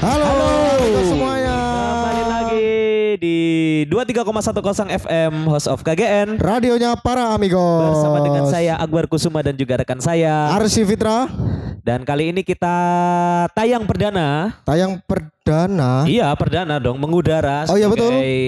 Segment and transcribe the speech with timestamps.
[0.00, 1.56] Halo, halo semuanya.
[1.92, 2.68] Kembali lagi
[3.16, 3.38] di
[3.86, 7.92] 23,10 FM host of KGN Radionya para amigos.
[7.92, 10.50] bersama dengan saya Akbar Kusuma dan juga rekan saya.
[10.50, 11.28] Arsi Fitra,
[11.80, 12.72] Dan kali ini kita
[13.52, 14.56] tayang perdana.
[14.64, 16.04] tayang perdana.
[16.04, 18.12] Iya, perdana dong mengudara Oh, iya, betul.
[18.12, 18.40] sebagai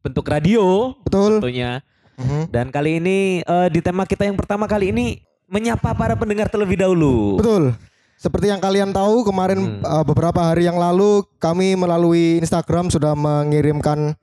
[0.00, 0.64] bentuk radio
[1.00, 1.38] Betul.
[1.38, 1.82] tentunya.
[2.14, 2.50] Mhm.
[2.50, 6.74] Dan kali ini eh, di tema kita yang pertama kali ini menyapa para pendengar terlebih
[6.76, 7.38] dahulu.
[7.38, 7.78] Betul.
[8.18, 9.82] Seperti yang kalian tahu kemarin Hmm.
[9.86, 14.18] uh, beberapa hari yang lalu kami melalui Instagram sudah mengirimkan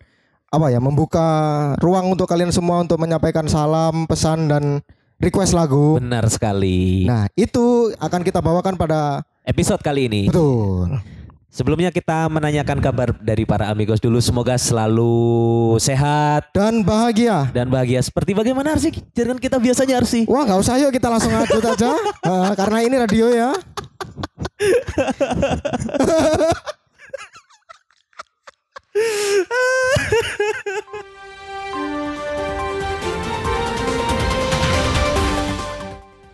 [0.51, 1.27] apa ya, membuka
[1.79, 4.83] ruang untuk kalian semua untuk menyampaikan salam, pesan dan
[5.19, 5.95] request lagu.
[5.95, 7.07] Benar sekali.
[7.07, 10.21] Nah, itu akan kita bawakan pada Episode kali ini.
[10.27, 10.91] betul.
[11.55, 14.19] Sebelumnya kita menanyakan kabar dari para amigos dulu.
[14.19, 17.47] Semoga selalu sehat Dan bahagia.
[17.55, 18.03] dan bahagia.
[18.03, 18.91] Seperti bagaimana Arsi?
[19.15, 20.27] Jangan kita biasanya Arsi.
[20.27, 21.95] Wah nggak usah yuk kita langsung lanjut aja
[22.27, 23.55] Eh, karena ini radio ya.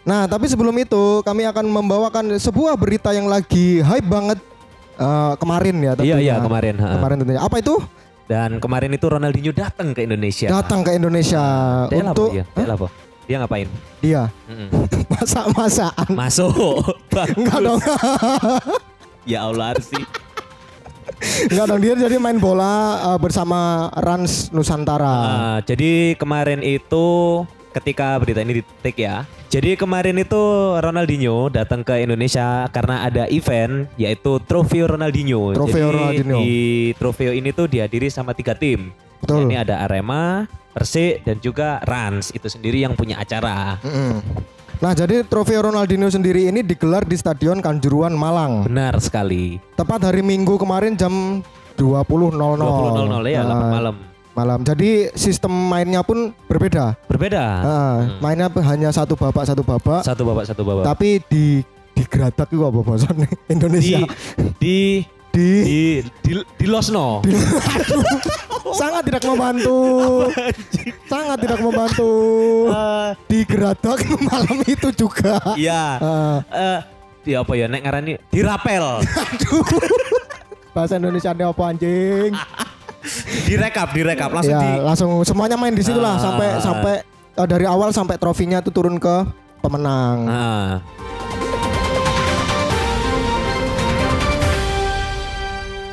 [0.01, 4.50] Nah tapi sebelum itu kami akan membawakan sebuah berita yang lagi hype banget
[5.01, 6.17] eh, kemarin ya Iya tentunya.
[6.21, 6.75] iya kemarin.
[6.77, 6.87] ha.
[6.95, 7.41] Kemarin tentunya.
[7.41, 7.75] Apa itu?
[8.25, 10.47] Dan kemarin itu Ronaldinho datang ke Indonesia.
[10.47, 11.43] Datang ke Indonesia
[11.85, 12.45] Dia untuk Iya.
[12.47, 12.87] Dia apa?
[13.21, 13.67] Dia ngapain?
[13.99, 14.67] dia Mm-mm.
[15.13, 16.09] masak-masakan.
[16.11, 16.51] Masuk.
[17.37, 17.79] Enggak dong.
[19.31, 19.99] ya Allah Arsi.
[21.45, 22.73] Enggak dong dia jadi main bola
[23.05, 23.59] uh, bersama
[23.93, 25.15] Rans Nusantara.
[25.15, 27.07] Ah, jadi kemarin itu
[27.71, 29.23] ketika berita ini di take ya.
[29.51, 30.39] Jadi kemarin itu
[30.79, 35.55] Ronaldinho datang ke Indonesia karena ada event yaitu Trofeo Ronaldinho.
[35.55, 36.39] Trofeo Jadi Ronaldinho.
[36.39, 36.59] Di
[36.95, 38.95] trofeo ini tuh dihadiri sama tiga tim.
[39.19, 39.51] Betul.
[39.51, 43.75] Ini ada Arema, Persik dan juga Rans itu sendiri yang punya acara.
[43.83, 44.23] Mm-mm.
[44.81, 48.65] Nah, jadi Trofeo Ronaldinho sendiri ini digelar di Stadion Kanjuruhan Malang.
[48.65, 49.61] Benar sekali.
[49.77, 51.45] Tepat hari Minggu kemarin jam
[51.77, 52.33] 20.00.
[52.33, 53.95] 20.00 ya, 8 Nah, malam.
[54.31, 54.63] Malam.
[54.63, 56.95] Jadi sistem mainnya pun berbeda.
[57.05, 57.43] Berbeda.
[57.59, 60.83] Nah, Mainnya hanya satu babak satu babak, Satu babak satu babak.
[60.85, 61.59] tapi di
[61.91, 63.99] digeratak itu apa bahasanya Di Indonesia.
[64.57, 65.79] di Di, di
[66.23, 67.23] di, di Losno.
[68.79, 69.79] sangat tidak membantu.
[71.07, 72.11] sangat tidak membantu.
[72.67, 75.39] Eh, Digeratak malam itu juga.
[75.55, 75.83] Iya.
[75.99, 76.37] Ah.
[76.47, 76.79] Eh,
[77.21, 79.03] di apa ya nek ngarani dirapel.
[80.71, 82.31] Bahasa Indonesia apa anjing?
[83.43, 86.21] Direkap, direkap langsung ya, di langsung semuanya main di situ lah Ah.
[86.21, 86.95] sampai sampai
[87.33, 89.15] eh, dari awal sampai trofinya tuh turun ke
[89.59, 90.17] pemenang.
[90.25, 90.71] Nah.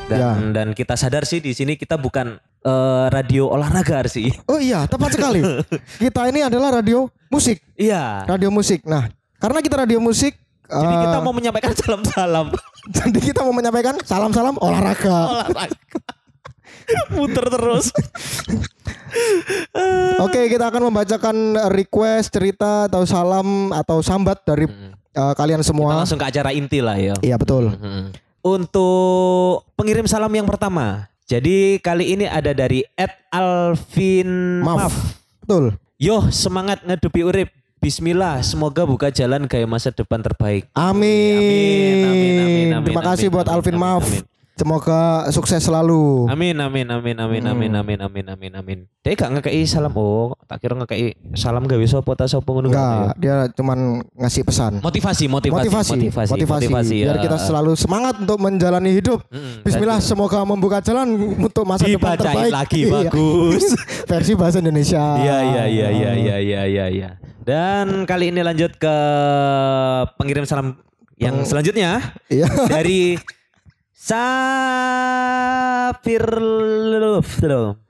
[0.09, 0.31] Dan, Ya.
[0.51, 4.27] dan kita sadar sih di sini kita bukan eh, radio olahraga sih.
[4.43, 5.39] Oh iya, tepat sekali.
[6.03, 8.25] kita ini adalah radio musik, Iya.
[8.25, 8.83] radio musik.
[8.83, 12.53] Nah, karena kita radio musik Jadi eh, kita mau menyampaikan salam-salam
[12.91, 15.17] jadi kita mau menyampaikan salam-salam olahraga.
[15.31, 16.18] olahraga.
[17.15, 17.91] Muter terus.
[20.23, 21.35] Oke, kita akan membacakan
[21.73, 24.65] request, cerita atau salam atau sambat dari
[25.13, 25.97] eh, kalian Kita semua.
[25.97, 27.15] langsung ke acara inti lah ya.
[27.19, 27.73] Iya, betul.
[27.73, 28.13] Hmm.
[28.39, 31.09] Untuk pengirim salam yang pertama.
[31.29, 34.89] Jadi kali ini ada dari Ed Alvin Maaf.
[34.89, 34.95] Maf.
[35.45, 35.77] Betul.
[36.01, 37.49] Yo semangat ngedupi urip.
[37.79, 40.67] Bismillah, semoga buka jalan gaya masa depan terbaik.
[40.75, 41.39] Amin.
[41.39, 44.03] Amin, amin, amin, amin, Terima kasih amin, buat amin, Alvin amin, Maaf.
[44.03, 44.23] amin.
[44.59, 46.27] Semoga sukses selalu.
[46.27, 47.51] Amin, amin, amin, amin, Hmm.
[47.55, 48.79] amin, amin, amin, amin, amin.
[48.99, 53.15] Dia gak ngekei salam, oh, tak kira ngekei salam gawe sopo ta sopo ngono Enggak,
[53.15, 53.79] dia cuman
[54.13, 54.83] ngasih pesan.
[54.83, 57.23] Motivasi, motivasi, Motivasi, motivasi, motivasi, biar ya.
[57.23, 59.23] kita selalu semangat untuk menjalani hidup.
[59.25, 61.07] Mm-mm, Bismillah, semoga membuka jalan
[61.39, 62.51] untuk masa depan Dibacain terbaik.
[62.51, 62.91] lagi, Iya.
[63.07, 63.63] bagus.
[64.11, 64.99] Versi bahasa Indonesia.
[65.17, 67.09] Iya iya iya iya iya iya iya iya.
[67.39, 68.95] Dan kali ini lanjut ke
[70.15, 70.75] pengirim salam
[71.15, 72.51] yang selanjutnya Iya.
[72.67, 73.15] dari
[73.99, 74.23] Safir
[76.23, 77.19] belum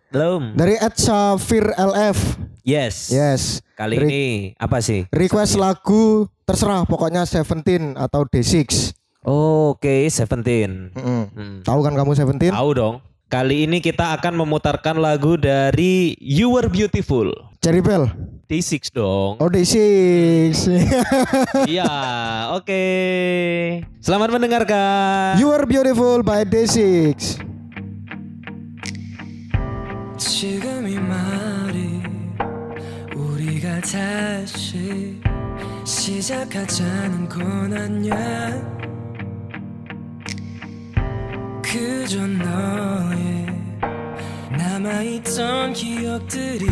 [0.09, 0.57] belum.
[0.57, 2.17] Dari Ed Safir LF.
[2.65, 3.13] Yes.
[3.13, 3.61] Yes.
[3.77, 4.25] Kali Re- ini
[4.57, 5.05] apa sih?
[5.13, 8.89] Request lagu terserah pokoknya Seventeen atau D6.
[9.21, 10.89] Oke, Seventeen.
[10.97, 11.23] Mm-mm.
[11.29, 11.61] Hmm.
[11.61, 12.57] Tahu kan kamu Seventeen?
[12.57, 13.05] Tahu dong.
[13.29, 17.29] Kali ini kita akan memutarkan lagu dari You Were Beautiful.
[17.61, 18.09] Cherry Bell.
[18.48, 19.36] D6 dong.
[19.40, 20.68] Oh D6.
[21.64, 21.88] Iya,
[22.52, 22.84] oke.
[24.04, 25.40] Selamat mendengarkan.
[25.40, 27.40] you are beautiful by D6.
[30.16, 32.02] 지금 이 말이
[33.16, 35.20] 우리가 다시
[35.84, 38.52] 시작하자는 건 아니야
[41.62, 43.46] 그저 너의
[44.56, 46.66] 남아있던 기억들이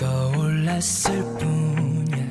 [0.00, 2.26] 떠올랐을 뿐이야.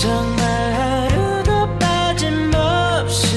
[0.00, 3.36] 정말 하루도 빠짐없이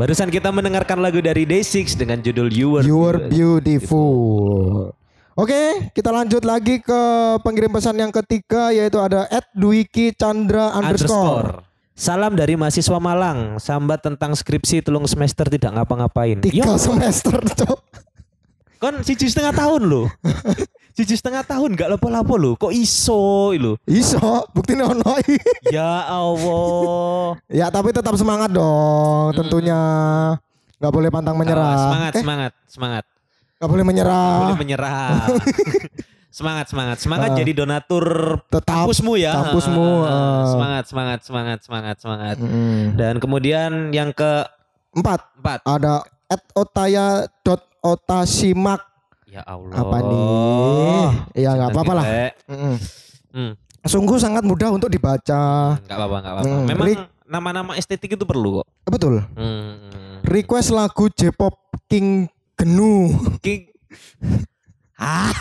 [0.00, 4.96] Barusan kita mendengarkan lagu dari Day6 dengan judul You Were, You are beautiful.
[5.36, 7.00] Oke, kita lanjut lagi ke
[7.44, 11.68] pengirim pesan yang ketiga yaitu ada @dwiki Chandra underscore.
[11.92, 16.40] Salam dari mahasiswa Malang, sambat tentang skripsi tulung semester tidak ngapa-ngapain.
[16.48, 17.80] Tiga Yo, semester, cok.
[18.80, 20.08] kon siji setengah tahun loh.
[20.92, 22.52] siji setengah tahun gak lapo-lapo loh.
[22.54, 23.74] Kok iso lo?
[23.84, 24.18] Iso,
[24.50, 25.14] bukti ono.
[25.70, 27.36] Ya Allah.
[27.46, 29.78] ya, tapi tetap semangat dong, tentunya.
[30.80, 31.70] Nggak boleh pantang menyerah.
[31.70, 33.04] Oh, semangat, Eh, semangat, semangat.
[33.60, 34.36] nggak boleh menyerah.
[34.42, 35.10] Boleh menyerah.
[36.30, 37.36] semangat, semangat, semangat Ah.
[37.36, 38.04] jadi donatur
[38.48, 39.32] Tetap kampusmu ya.
[39.36, 40.42] kampusmu, ah.
[40.48, 42.36] Semangat, semangat, semangat, semangat, semangat.
[42.40, 42.96] Mm.
[42.96, 46.02] Dan kemudian yang keempat, Empat, ada
[46.56, 48.80] @otaya.otasimak.
[49.30, 49.74] ya Allah.
[49.74, 51.06] Apa nih?
[51.38, 52.06] Ya nggak apa-apa lah.
[53.30, 55.78] Hmm, Sungguh sangat mudah untuk dibaca.
[55.78, 56.48] nggak apa-apa, nggak apa-apa.
[56.50, 56.88] Hmm, Memang
[57.24, 58.66] nama-nama estetik itu perlu kok.
[58.84, 59.22] Betul.
[59.32, 60.20] Hmm.
[60.20, 61.54] Request lagu J-pop
[61.86, 62.26] King
[62.58, 63.14] Gnu.
[63.40, 63.70] King
[65.00, 65.32] Ah.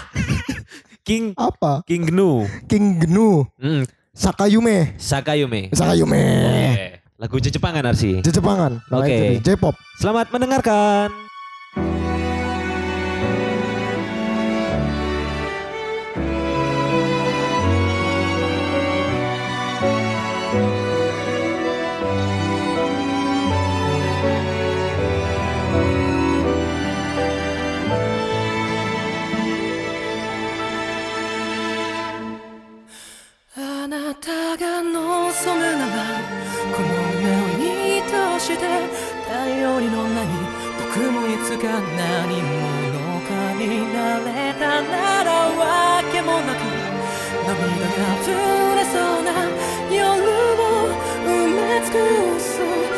[1.08, 1.82] King Apa?
[1.84, 2.46] King Gnu.
[2.70, 3.44] King Gnu.
[3.58, 3.84] Hmm.
[4.14, 4.96] Sakayume.
[4.96, 5.74] Sakayume.
[5.74, 6.22] Sakayume.
[6.22, 6.86] Oke.
[7.20, 8.24] Lagu Jepangan Arsi.
[8.24, 8.80] Jepangan.
[8.88, 9.12] Nah, Oke.
[9.36, 9.76] itu J-pop.
[10.00, 11.12] Selamat mendengarkan.
[38.50, 38.66] して
[39.28, 40.28] 頼りのない
[40.80, 46.58] 僕もいつか何者かになれたならわけもなく
[47.46, 48.34] 涙が溢
[48.76, 49.30] れそうな
[49.92, 50.90] 夜を
[51.26, 52.89] 埋め尽くそう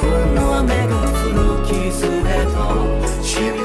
[0.00, 3.63] 君の雨が降る傷へと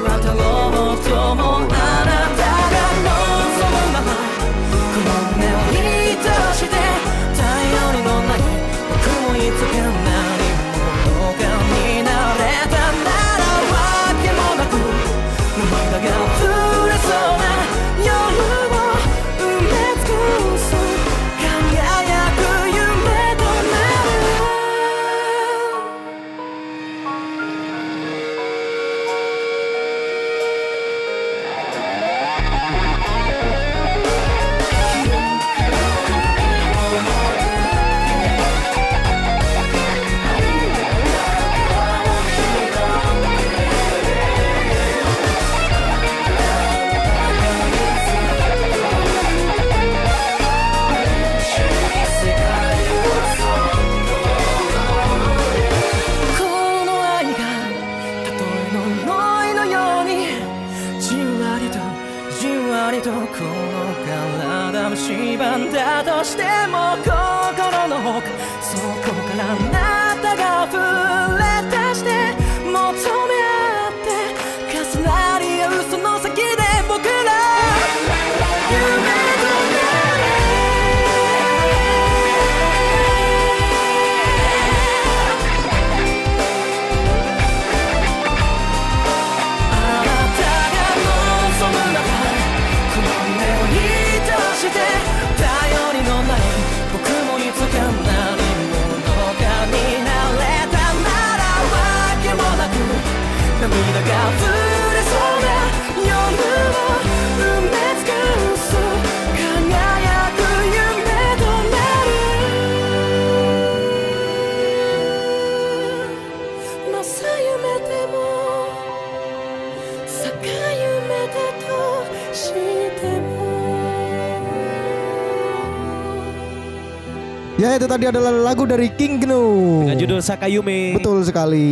[127.60, 129.44] Ya itu tadi adalah lagu dari King Gnu.
[129.84, 130.96] Dengan judul Sakayume.
[130.96, 131.68] Betul sekali.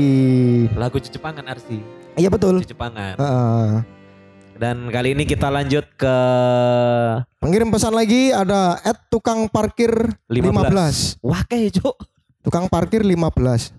[0.77, 1.81] Lagu Jepangan Arsi.
[2.13, 2.61] Iya betul.
[2.61, 3.17] Jepangan.
[3.17, 3.69] Heeh.
[4.61, 6.17] Dan kali ini kita lanjut ke
[7.41, 11.25] Pengirim pesan lagi ada at tukang parkir 15.
[11.25, 11.25] 15.
[11.25, 11.97] Wah kayak cuk.
[12.45, 13.73] Tukang parkir 15.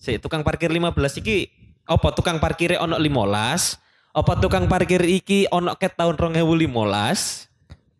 [0.00, 1.52] Si tukang parkir 15 iki
[1.84, 4.16] apa tukang parkir ono 15?
[4.16, 7.51] Apa tukang parkir iki ono ket tahun 2015?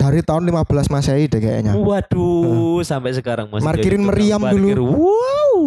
[0.02, 1.78] Dari tahun 15 Masehi deh kayaknya.
[1.78, 4.74] Waduh, sampai sekarang masih Markirin meriam parkir.
[4.74, 4.98] dulu.
[4.98, 5.62] Wow.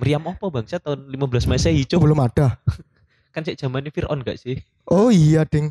[0.00, 2.00] Meriam apa bangsa tahun 15 Masehi, Cuk?
[2.00, 2.56] belum ada.
[3.36, 4.58] Kan cek zamannya Fir'aun gak sih?
[4.88, 5.70] Oh iya, Ding.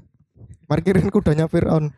[0.70, 1.90] Parkirin kudanya Fir'aun.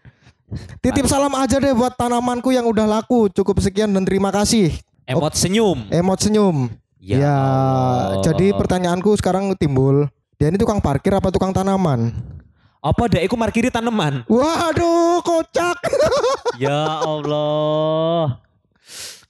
[0.79, 3.27] Titip salam aja deh buat tanamanku yang udah laku.
[3.27, 4.71] Cukup sekian dan terima kasih.
[5.03, 5.91] Emot senyum.
[5.91, 6.71] Emot senyum.
[7.01, 8.21] Ya, Allah.
[8.23, 10.07] jadi pertanyaanku sekarang timbul.
[10.37, 12.13] Dia ini tukang parkir apa tukang tanaman?
[12.81, 14.25] Apa dek iku markiri tanaman?
[14.25, 15.77] Waduh, kocak.
[16.63, 18.41] ya Allah.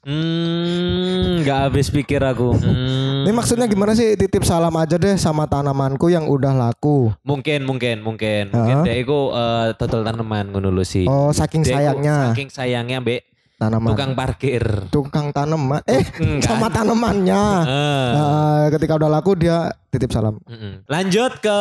[0.02, 2.58] Hmm, nggak habis pikir aku.
[2.58, 3.22] Hmm.
[3.22, 4.18] Ini maksudnya gimana sih?
[4.18, 7.14] Titip salam aja deh sama tanamanku yang udah laku.
[7.22, 8.88] Mungkin, mungkin, mungkin, mungkin Heeh.
[8.88, 11.06] dek iku eh, total tanaman ngono sih.
[11.06, 13.22] Oh, saking Dek iku sayangnya Saking sayangnya mbek
[13.62, 13.94] tanaman.
[13.94, 14.64] tukang parkir.
[14.90, 15.86] tukang tanaman.
[15.86, 16.50] Eh, Enggak.
[16.50, 17.44] sama tanamannya.
[17.62, 18.10] Eh.
[18.16, 20.42] Nah, ketika udah laku dia titip salam.
[20.50, 20.82] Mm-mm.
[20.90, 21.60] Lanjut ke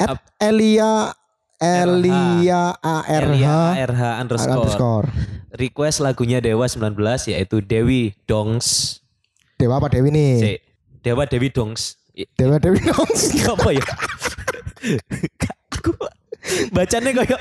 [0.00, 1.14] At Elia
[1.62, 4.54] Elia ARH Elia RH underscore.
[4.58, 5.08] underscore.
[5.54, 6.98] Request lagunya Dewa 19
[7.30, 8.98] yaitu Dewi Dongs.
[9.54, 10.32] Dewa apa Dewi nih?
[10.42, 10.52] Si,
[11.00, 11.94] Dewa Dewi Dongs.
[12.38, 13.10] Dewa Dewi dong.
[13.58, 13.86] apa ya?
[15.74, 15.90] Aku
[16.70, 17.40] bacanya kayak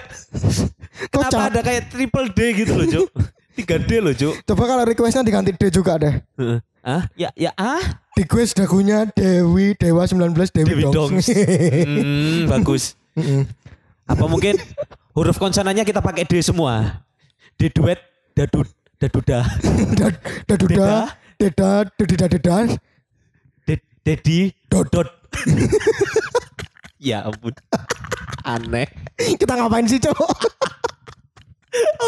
[1.13, 3.07] kenapa ada kayak triple D gitu loh, Cuk.
[3.53, 4.33] 3D loh, Cuk.
[4.49, 6.15] Coba kalau requestnya diganti D juga deh.
[6.41, 6.59] Heeh.
[6.83, 8.01] Ah, ya ya ah.
[8.13, 11.25] Request dagunya Dewi Dewa 19 Dewi, Dewi Dongs.
[11.25, 11.27] Dongs.
[11.89, 12.83] Hmm, bagus.
[14.05, 14.53] Apa mungkin
[15.17, 17.01] huruf konsonannya kita pakai D semua?
[17.57, 17.97] D duet,
[18.37, 18.61] dadu,
[19.01, 19.41] daduda,
[19.97, 21.09] Dad- Daduda,
[21.41, 22.57] Deda, Dudida Deda.
[24.03, 25.07] Dedi, dodot.
[26.99, 27.55] ya ampun.
[28.43, 28.91] Aneh.
[29.15, 30.19] Kita ngapain sih, Cok?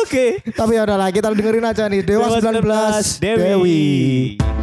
[0.03, 0.43] Oke.
[0.43, 3.23] Tapi ya udah lah, kita dengerin aja nih Dewa, 19 Dewi.
[3.23, 3.39] Dewi.
[3.39, 4.54] Dewi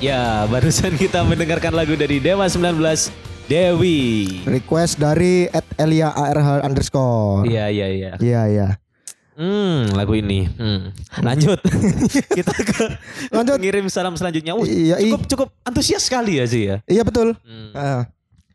[0.00, 2.72] Ya, barusan kita mendengarkan lagu dari Dewa 19
[3.52, 4.40] Dewi.
[4.48, 7.44] Request dari at Elia ARH underscore.
[7.44, 8.12] Iya, iya, iya.
[8.16, 8.68] Iya iya.
[9.36, 10.48] Hmm, lagu ini.
[10.56, 10.96] Hmm.
[11.20, 11.60] Lanjut.
[12.40, 12.96] kita ke
[13.28, 13.60] Lanjut.
[13.60, 14.56] ngirim salam selanjutnya.
[14.56, 16.76] Wih, Iya, cukup cukup antusias sekali ya sih ya.
[16.88, 17.36] Iya betul.
[17.44, 17.76] Hmm.
[17.76, 18.08] Ah.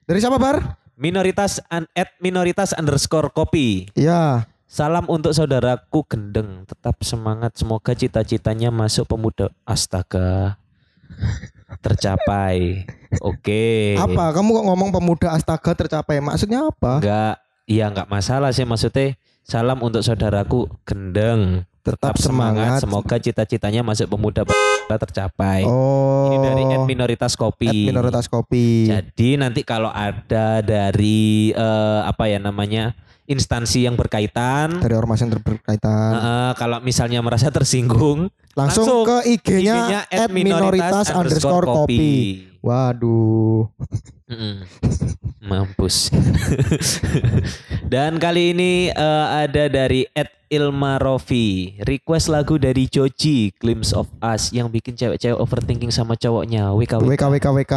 [0.10, 0.82] dari siapa Bar?
[0.98, 3.86] Minoritas an, at minoritas underscore kopi.
[3.94, 4.50] Iya.
[4.66, 6.66] Salam untuk saudaraku gendeng.
[6.66, 7.54] Tetap semangat.
[7.54, 9.54] Semoga cita-citanya masuk pemuda.
[9.62, 10.58] Astaga.
[11.82, 12.86] Tercapai.
[13.22, 13.96] Oke.
[13.96, 14.36] Apa?
[14.36, 16.20] Kamu kok ngomong pemuda astaga tercapai?
[16.20, 17.00] Maksudnya apa?
[17.00, 17.36] Enggak.
[17.66, 19.18] Iya enggak masalah sih maksudnya.
[19.46, 21.66] Salam untuk saudaraku gendeng.
[21.86, 22.82] Tetap semangat.
[22.82, 24.42] Semoga cita-citanya masuk pemuda
[24.90, 25.62] tercapai.
[25.70, 26.34] Oh.
[26.34, 27.70] Ini dari at minoritas kopi.
[27.70, 28.90] At minoritas kopi.
[28.90, 32.98] Jadi nanti kalau ada dari eh, apa ya namanya
[33.30, 36.10] instansi yang berkaitan, Dari ormas yang berkaitan.
[36.18, 42.48] eh, kalau misalnya merasa tersinggung, Langsung, ke IG-nya at minoritas underscore kopi.
[42.64, 43.68] Waduh.
[44.26, 44.66] Mm-mm.
[45.46, 46.10] Mampus.
[47.94, 54.10] Dan kali ini eh, ada dari Ed Ilma Rofi Request lagu dari Joji Glimpse of
[54.22, 57.76] Us Yang bikin cewek-cewek overthinking sama cowoknya WK WK WK.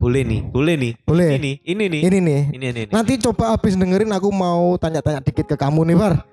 [0.00, 1.36] Boleh nih, boleh nih Boleh.
[1.36, 2.40] Ini, ini nih Ini nih.
[2.56, 2.92] Ini, ini, ini.
[2.96, 6.24] Nanti coba habis dengerin aku mau tanya-tanya dikit ke kamu nih Bar.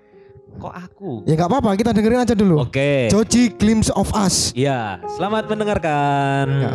[0.58, 1.12] Kok aku?
[1.30, 2.66] Ya nggak apa-apa, kita dengerin aja dulu.
[2.66, 4.52] Oke Joji Glimpse of Us.
[4.58, 6.72] Ya, selamat mendengarkan Ya.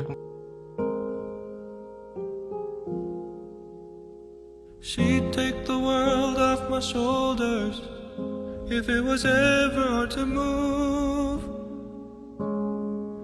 [4.83, 7.79] She'd take the world off my shoulders
[8.67, 11.43] if it was ever hard to move.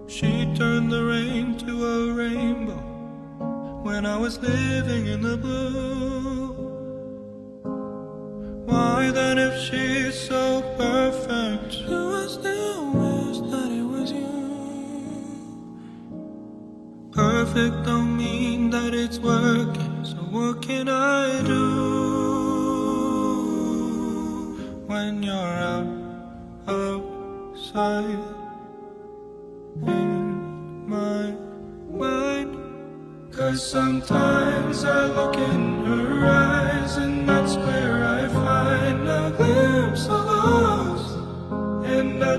[0.07, 2.79] She'd turn the rain to a rainbow
[3.83, 6.38] when I was living in the blue.
[8.69, 14.29] Why then, if she's so perfect, do I still wish that it was you?
[17.11, 21.65] Perfect don't mean that it's working, so what can I do
[24.87, 25.89] when you're out
[26.69, 28.23] outside
[29.87, 31.35] in my
[31.91, 32.53] mind?
[33.33, 37.88] Cause sometimes I look in her eyes, and that's where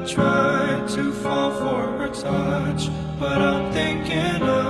[0.10, 4.68] Try to fall for her touch, but I'm thinking of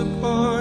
[0.00, 0.59] Is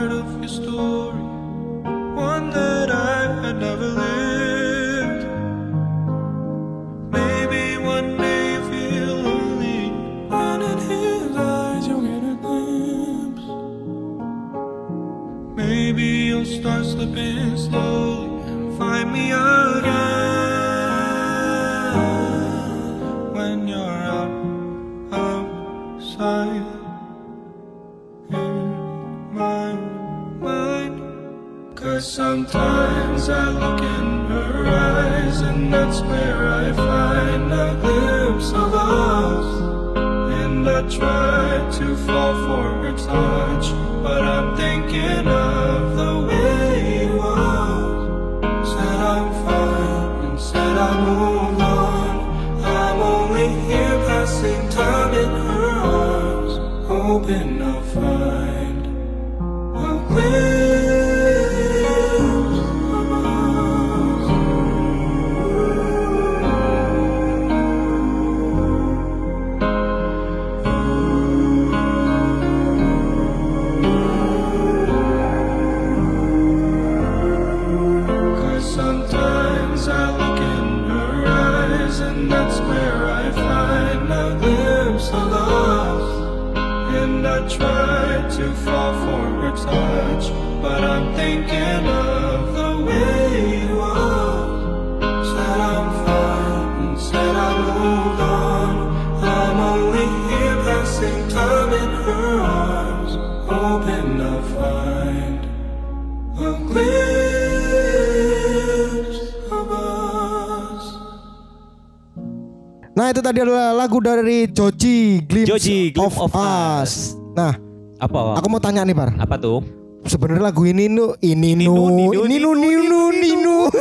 [114.19, 116.43] dari Joji Glimpse Joji, of, Glimpse of Us.
[116.43, 116.93] Us.
[117.34, 118.39] Nah Apa?
[118.39, 119.12] Aku mau tanya nih, Bar.
[119.19, 119.60] Apa tuh?
[120.08, 123.67] Sebenarnya lagu ini nu ini nu ini nu ninu, ninu ninu.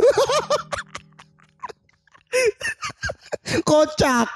[3.69, 4.29] Kocak.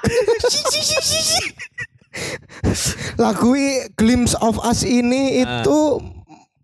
[3.21, 3.51] Lagu
[3.99, 5.99] Glimpse of Us ini itu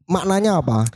[0.07, 0.87] maknanya apa?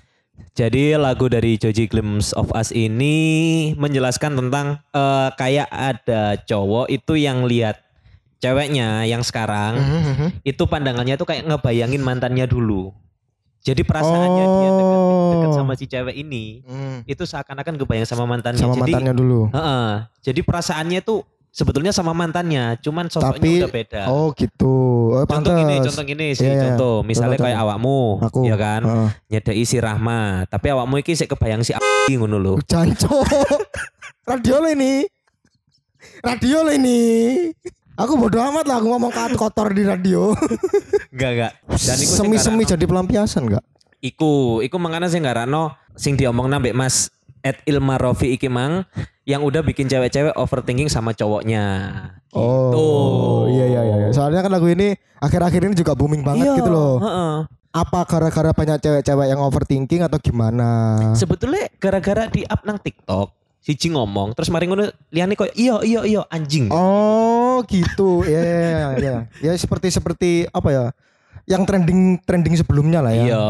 [0.54, 7.18] Jadi lagu dari Joji Glimpse of Us ini menjelaskan tentang eh, kayak ada cowok itu
[7.20, 7.82] yang lihat
[8.44, 10.28] ceweknya yang sekarang Mhm.
[10.44, 12.92] itu pandangannya tuh kayak ngebayangin mantannya dulu.
[13.64, 15.00] Jadi perasaannya dia deket,
[15.32, 15.56] deket Oh.
[15.56, 17.00] sama si cewek ini Hmm.
[17.08, 18.60] itu seakan-akan kebayang sama mantannya.
[18.60, 19.48] Sama jadi, mantannya dulu.
[19.50, 19.88] Heeh.
[20.20, 24.02] jadi perasaannya tuh sebetulnya sama mantannya, cuman sosoknya Tapi udah beda.
[24.10, 24.76] oh gitu.
[25.14, 25.86] Oh, Contoh gini, pantes.
[25.88, 26.62] contoh gini sih, Iya, iya.
[26.66, 26.96] contoh.
[27.06, 28.40] Misalnya Contoh, kayak awakmu, Aku.
[28.44, 29.10] ya kan, Heeh.
[29.32, 32.54] nyedai si Rahma, tapi awakmu iki sik kebayang si A**i ngono lho.
[32.66, 33.22] Janco.
[34.28, 35.08] Radio lo ini.
[36.20, 37.00] Radio lo ini.
[37.94, 40.34] Aku bodo amat lah aku ngomong kata kotor di radio.
[41.14, 41.52] Enggak, enggak.
[41.78, 43.64] Dan iku Semi-semi jadi pelampiasan enggak?
[44.02, 48.82] Iku, iku mangkana sing ngarano sing diomong nambek Mas Ed Ilma Rofi iki mang
[49.24, 51.64] yang udah bikin cewek-cewek overthinking sama cowoknya.
[52.34, 54.10] Oh, iya iya iya.
[54.10, 56.98] Soalnya kan lagu ini akhir-akhir ini juga booming banget Iya, gitu loh.
[56.98, 57.34] heeh.
[57.74, 60.98] Apa gara-gara banyak cewek-cewek yang overthinking atau gimana?
[61.14, 66.02] Sebetulnya gara-gara di up nang TikTok, siji ngomong terus mari ngono liyane koyo iya iya
[66.04, 66.68] iya anjing.
[66.68, 68.28] Oh, gitu.
[68.28, 68.88] Iya iya.
[69.00, 69.16] iya.
[69.40, 70.86] Ya seperti seperti apa ya?
[71.48, 73.24] Yang trending trending sebelumnya lah ya.
[73.24, 73.44] Iya,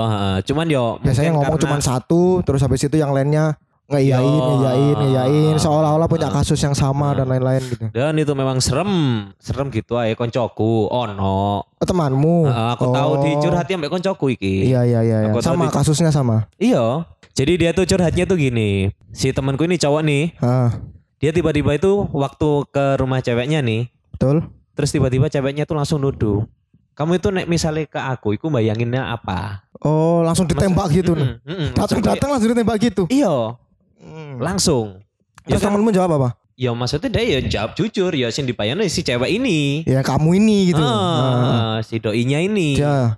[0.46, 3.58] cuman yo Biasanya ngomong karena- cuma satu, terus habis itu yang lainnya
[3.94, 4.42] ngeiyain, Iya.
[4.50, 7.86] ngeiyain, ngeiyain seolah-olah punya kasus yang sama dan lain-lain gitu.
[7.90, 8.90] Dan itu memang serem,
[9.38, 10.90] serem gitu aja koncoku.
[10.90, 11.62] Oh no.
[11.64, 12.50] Oh, temanmu.
[12.74, 13.22] Aku tahu Oh.
[13.22, 14.68] dicurhati ambek koncoku iki.
[14.68, 15.18] Iya iya iya.
[15.24, 15.32] iya.
[15.32, 16.50] Tahu Sama di- kasusnya sama.
[16.58, 17.06] Iya.
[17.32, 18.90] Jadi dia tuh curhatnya tuh gini.
[19.10, 20.70] Si temanku ini cowok nih, Ah,
[21.18, 24.46] dia tiba-tiba itu waktu ke rumah ceweknya nih, betul.
[24.74, 26.46] terus tiba-tiba ceweknya tuh langsung nuduh.
[26.94, 29.66] Kamu itu nek misalnya ke aku, iku bayanginnya apa?
[29.82, 31.26] Oh, langsung ditembak gitu nih.
[31.36, 31.70] Mm-mm, mm-mm.
[31.74, 33.04] Langsung Datang-datang langsung ditembak gitu.
[33.10, 33.58] Iya,
[34.04, 34.36] Hmm.
[34.44, 35.00] langsung.
[35.48, 36.30] Ya Terus kan, temanmu jawab apa?
[36.54, 39.82] ya maksudnya dia ya jawab jujur ya sing dibayangin si cewek ini.
[39.90, 40.84] Ya kamu ini gitu.
[40.84, 41.78] Ah, Ah.
[41.82, 42.78] si doinya ini.
[42.78, 43.18] Ya.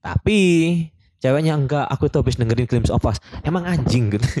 [0.00, 0.38] Tapi
[1.18, 3.18] ceweknya enggak, aku tuh habis dengerin Glimpse of Us.
[3.42, 4.22] Emang anjing gitu.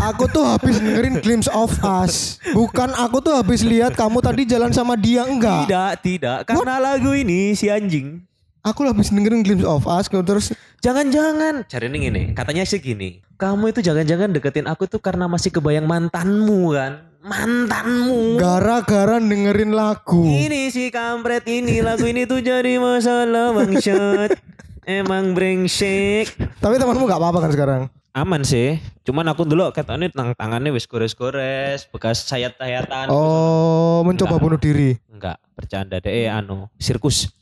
[0.00, 2.40] Aku tuh habis dengerin Glimpse of Us.
[2.52, 5.68] Bukan aku tuh habis lihat kamu tadi jalan sama dia enggak.
[5.68, 6.38] tidak, tidak.
[6.48, 8.20] Karena lagu ini si anjing.
[8.64, 10.52] Aku habis dengerin Glimpse of Us terus
[10.84, 11.64] Jangan-jangan.
[11.64, 13.23] Cari ini katanya sih gini.
[13.34, 17.10] Kamu itu jangan-jangan deketin aku tuh karena masih kebayang mantanmu kan.
[17.24, 18.36] Mantanmu.
[18.36, 20.22] gara-gara dengerin lagu.
[20.22, 24.38] Ini si kampret ini lagu ini tuh jadi masalah bangsat.
[24.84, 26.36] Emang brengsek.
[26.60, 27.82] Tapi temanmu nggak apa-apa kan sekarang?
[28.14, 28.78] Aman sih.
[29.02, 33.10] Cuman aku dulu katanya tang tangannya wis gores-gores, bekas sayat-sayatan.
[33.10, 34.44] Oh, mencoba Enggak.
[34.44, 34.90] bunuh diri.
[35.10, 37.32] Enggak, bercanda deh anu, sirkus.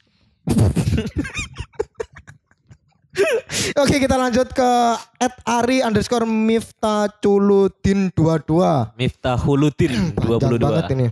[3.83, 4.71] Oke, kita lanjut ke
[5.21, 8.97] at Ari underscore Mifta Culudin 22.
[8.97, 10.97] Miftahuluddin Panjang banget 22.
[10.97, 11.07] ini.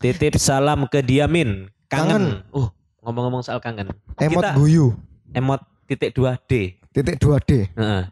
[0.00, 1.68] Titip salam ke Diamin.
[1.88, 2.40] Kangen.
[2.42, 2.56] Kangen.
[2.56, 2.68] Uh,
[3.04, 3.92] ngomong-ngomong soal kangen.
[4.16, 4.96] Emot Kita guyu.
[5.36, 6.80] emot titik 2D.
[6.92, 7.68] Titik 2D.
[7.76, 8.02] Heeh.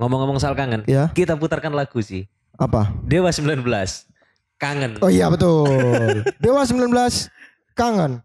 [0.00, 0.80] Ngomong-ngomong soal kangen.
[0.88, 1.12] Ya.
[1.12, 2.24] Kita putarkan lagu sih.
[2.56, 2.88] Apa?
[3.04, 3.60] Dewa 19.
[4.60, 5.00] Kangen.
[5.00, 5.68] Oh iya betul.
[6.44, 6.88] Dewa 19
[7.76, 8.20] kangen.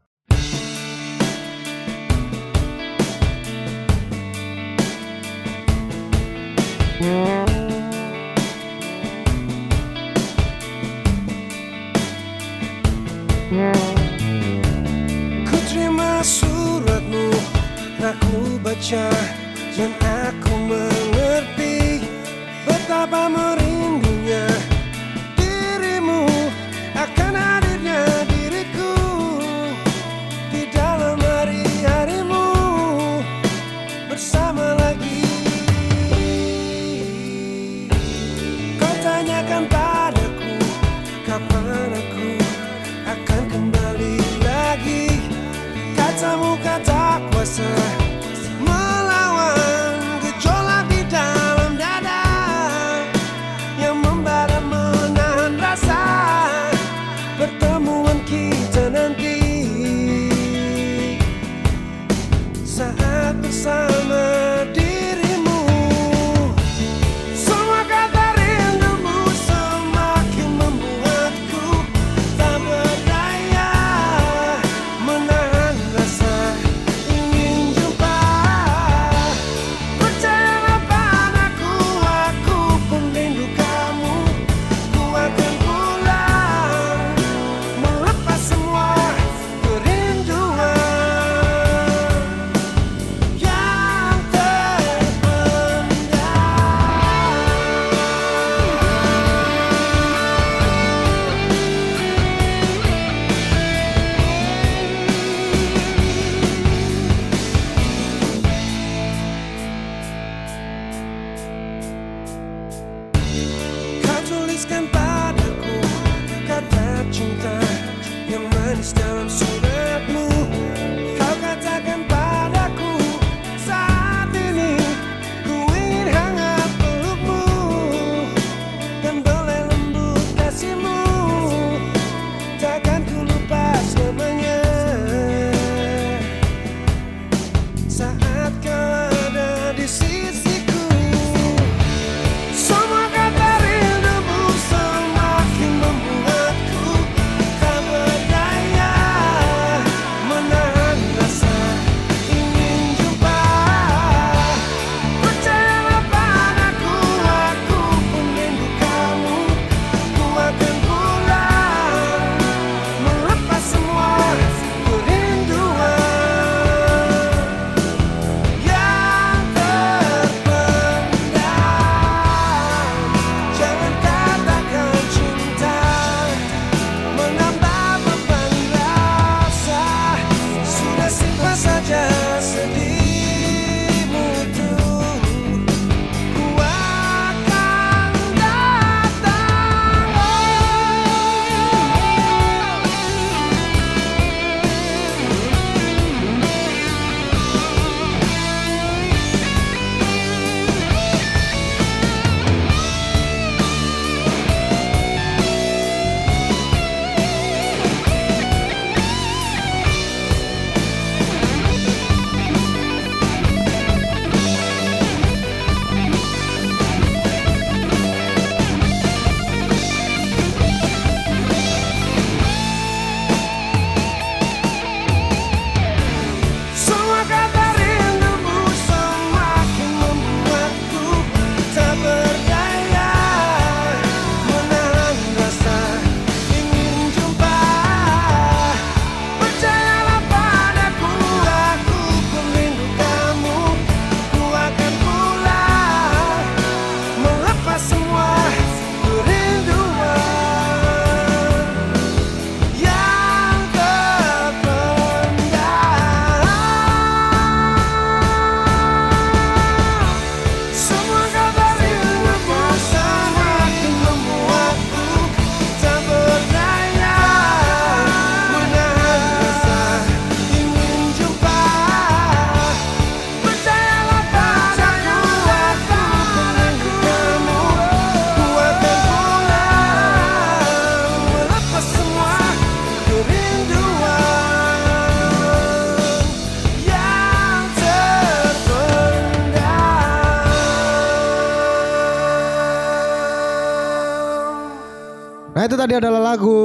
[295.85, 296.57] Tadi adalah lagu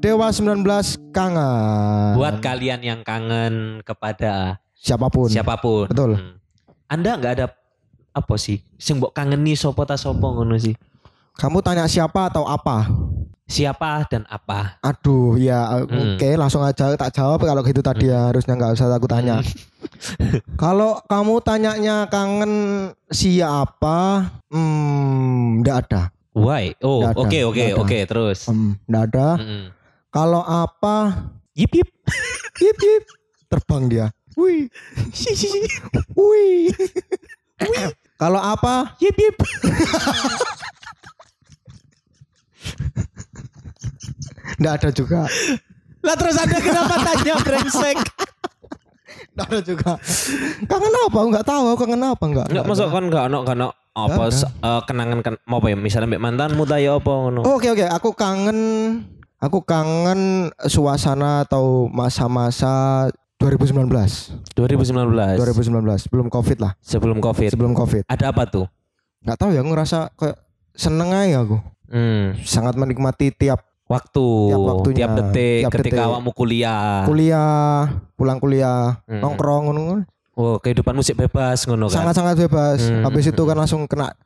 [0.00, 0.64] Dewa 19
[1.12, 2.16] Kangen.
[2.16, 5.28] Buat kalian yang kangen kepada siapa pun.
[5.28, 5.92] siapa pun.
[5.92, 6.16] Betul.
[6.16, 6.40] Hmm.
[6.88, 7.46] Anda nggak ada
[8.16, 8.64] apa sih?
[8.80, 10.72] Sing mbok kangeni sopo ta sopo ngono sih.
[11.36, 12.88] Kamu tanya siapa atau apa?
[13.44, 14.80] Siapa dan apa?
[14.80, 16.16] Aduh, ya Hmm.
[16.16, 19.44] oke langsung aja tak jawab kalau gitu tadi ya harusnya nggak usah aku tanya.
[20.64, 22.52] kalau kamu tanyanya kangen
[23.12, 24.32] siapa?
[24.48, 26.08] Hmm, nggak ada.
[26.32, 26.72] Why?
[26.80, 27.82] Oh, Nggak ada, oke oke nggak ada.
[27.84, 28.38] oke terus.
[28.48, 29.28] Hmm, nggak ada.
[29.36, 29.62] Mm-mm.
[30.08, 30.96] Kalau apa?
[31.52, 31.88] Yip yip.
[32.56, 33.04] Yip yip.
[33.48, 34.06] Terbang dia.
[34.32, 34.72] Wih.
[36.16, 36.72] Wih.
[38.16, 38.96] Kalau apa?
[38.96, 39.36] Yip yip.
[44.58, 45.20] Nggak ada juga.
[46.02, 47.98] Lah terus Anda kenapa tanya brengsek?
[49.32, 49.90] Nggak ada juga.
[50.66, 51.18] Kangen apa?
[51.28, 51.64] Nggak tahu.
[51.76, 52.24] Kangen apa?
[52.24, 52.46] Nggak.
[52.52, 56.08] Enggak masuk kan enggak ono kan ono apa eh, kenangan kan mau apa ya misalnya
[56.08, 57.40] mbek mantanmu ta ya apa ngono.
[57.42, 58.58] Oh, Oke oke, aku kangen
[59.36, 63.90] aku kangen suasana atau masa-masa 2019.
[64.54, 65.36] 2019.
[65.36, 67.50] 2019 belum Covid lah, Sebelum Covid.
[67.50, 68.06] sebelum Covid.
[68.06, 68.66] Ada apa tuh?
[69.20, 70.36] Nggak tahu ya, aku ngerasa kayak
[70.72, 71.58] seneng aja aku.
[71.86, 76.08] Hmm, Sangat menikmati tiap waktu, Tiap waktunya, tiap detik tiap ketika detik.
[76.08, 77.04] awakmu kuliah.
[77.04, 77.82] kuliah,
[78.16, 79.20] pulang kuliah, Hmm.
[79.20, 80.06] nongkrong ngono.
[80.32, 82.00] Oh, kehidupan musik bebas ngono kan.
[82.02, 82.88] Sangat-sangat bebas.
[82.88, 84.16] Hmm, Habis itu kan langsung kena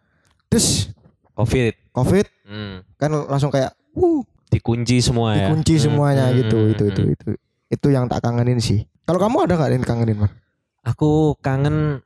[0.46, 0.90] des
[1.34, 1.74] Covid.
[1.90, 2.78] Covid Hmm.
[2.94, 5.50] kan langsung kayak uh Dikunci semua ya.
[5.50, 7.14] dikunci Hmm, semuanya hmm, gitu hmm, itu itu hmm.
[7.18, 7.28] itu
[7.66, 10.30] itu yang tak kangenin sih kalau kamu ada nggak yang kangenin man
[10.86, 11.98] Aku kangen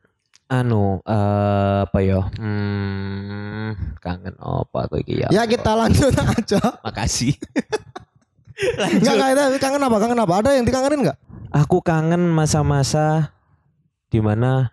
[0.49, 2.25] anu eh apa ya?
[2.41, 5.29] Hmm, kangen apa aku iki ya?
[5.29, 7.37] ya kita lanjut aja Makasih.
[8.81, 11.19] nggak nggak itu kangen apa kangen apa ada yang dikangenin nggak
[11.51, 13.37] Aku kangen masa-masa
[14.11, 14.69] di mana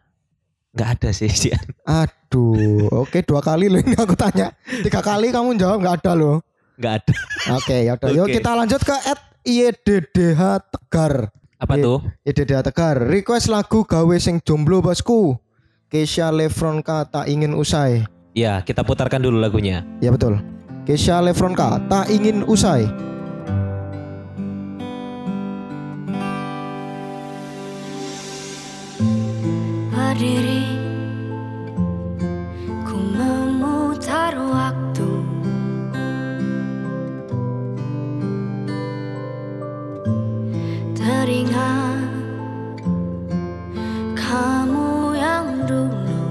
[0.73, 1.61] nggak ada sih Cian.
[1.85, 6.37] aduh oke dua kali loh ini aku tanya tiga kali kamu jawab nggak ada loh
[6.75, 7.13] nggak ada.
[7.55, 11.31] oke ya udah yuk kita lanjut ke at IEDDH Tegar.
[11.55, 11.83] Apa Iya.
[11.87, 11.97] tuh?
[12.21, 12.99] IEDDH Tegar.
[12.99, 15.39] Request lagu gawe sing jomblo bosku.
[15.87, 18.03] Kesha Lefronka tak ingin usai.
[18.35, 19.87] Ya, kita putarkan dulu lagunya.
[19.97, 20.43] Ya betul.
[20.83, 22.91] Kesha Lefronka tak ingin usai.
[30.17, 30.65] Berdiri.
[32.89, 35.09] Ku memutar waktu.
[40.97, 42.09] Teringat
[44.17, 46.25] Kamu yang dulu.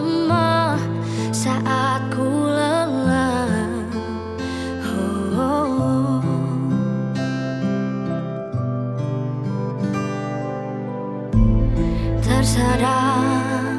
[0.00, 0.80] lemah
[1.30, 3.68] Saat ku lelah
[4.88, 6.24] oh, oh, oh.
[12.24, 13.76] Tersadar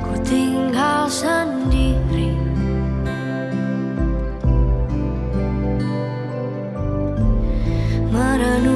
[0.00, 2.32] Ku tinggal sendiri
[8.10, 8.69] Merenungi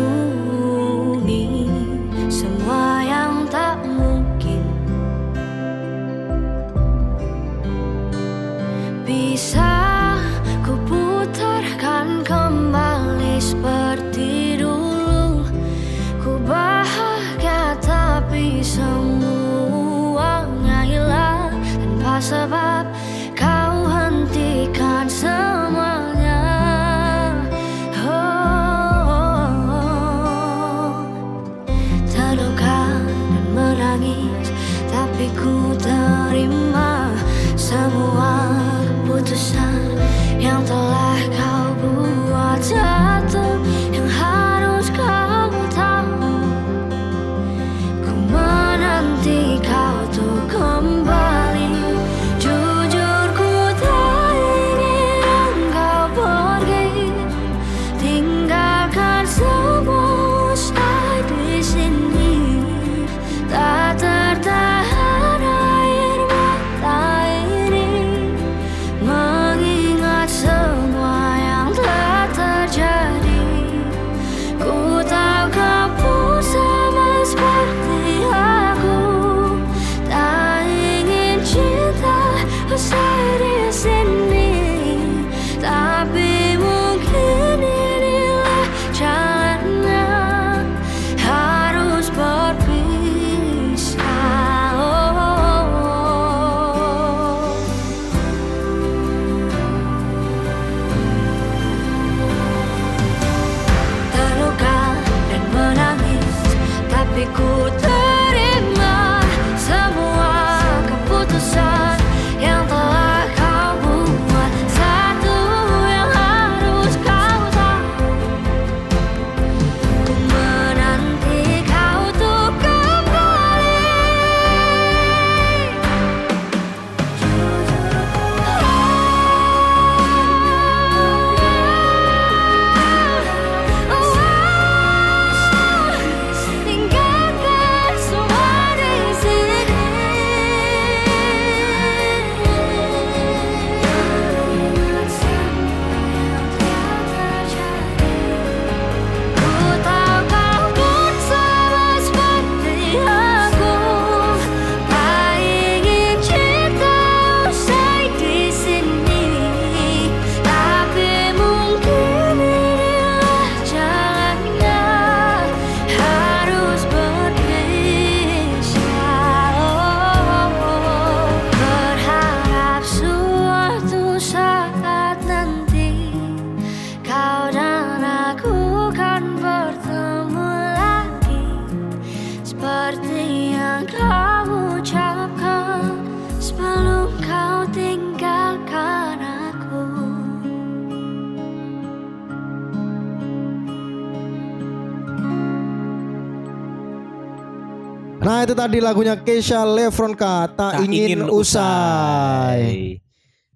[198.44, 203.00] Nah itu tadi lagunya Kesha Lefronka tak, ingin, usai.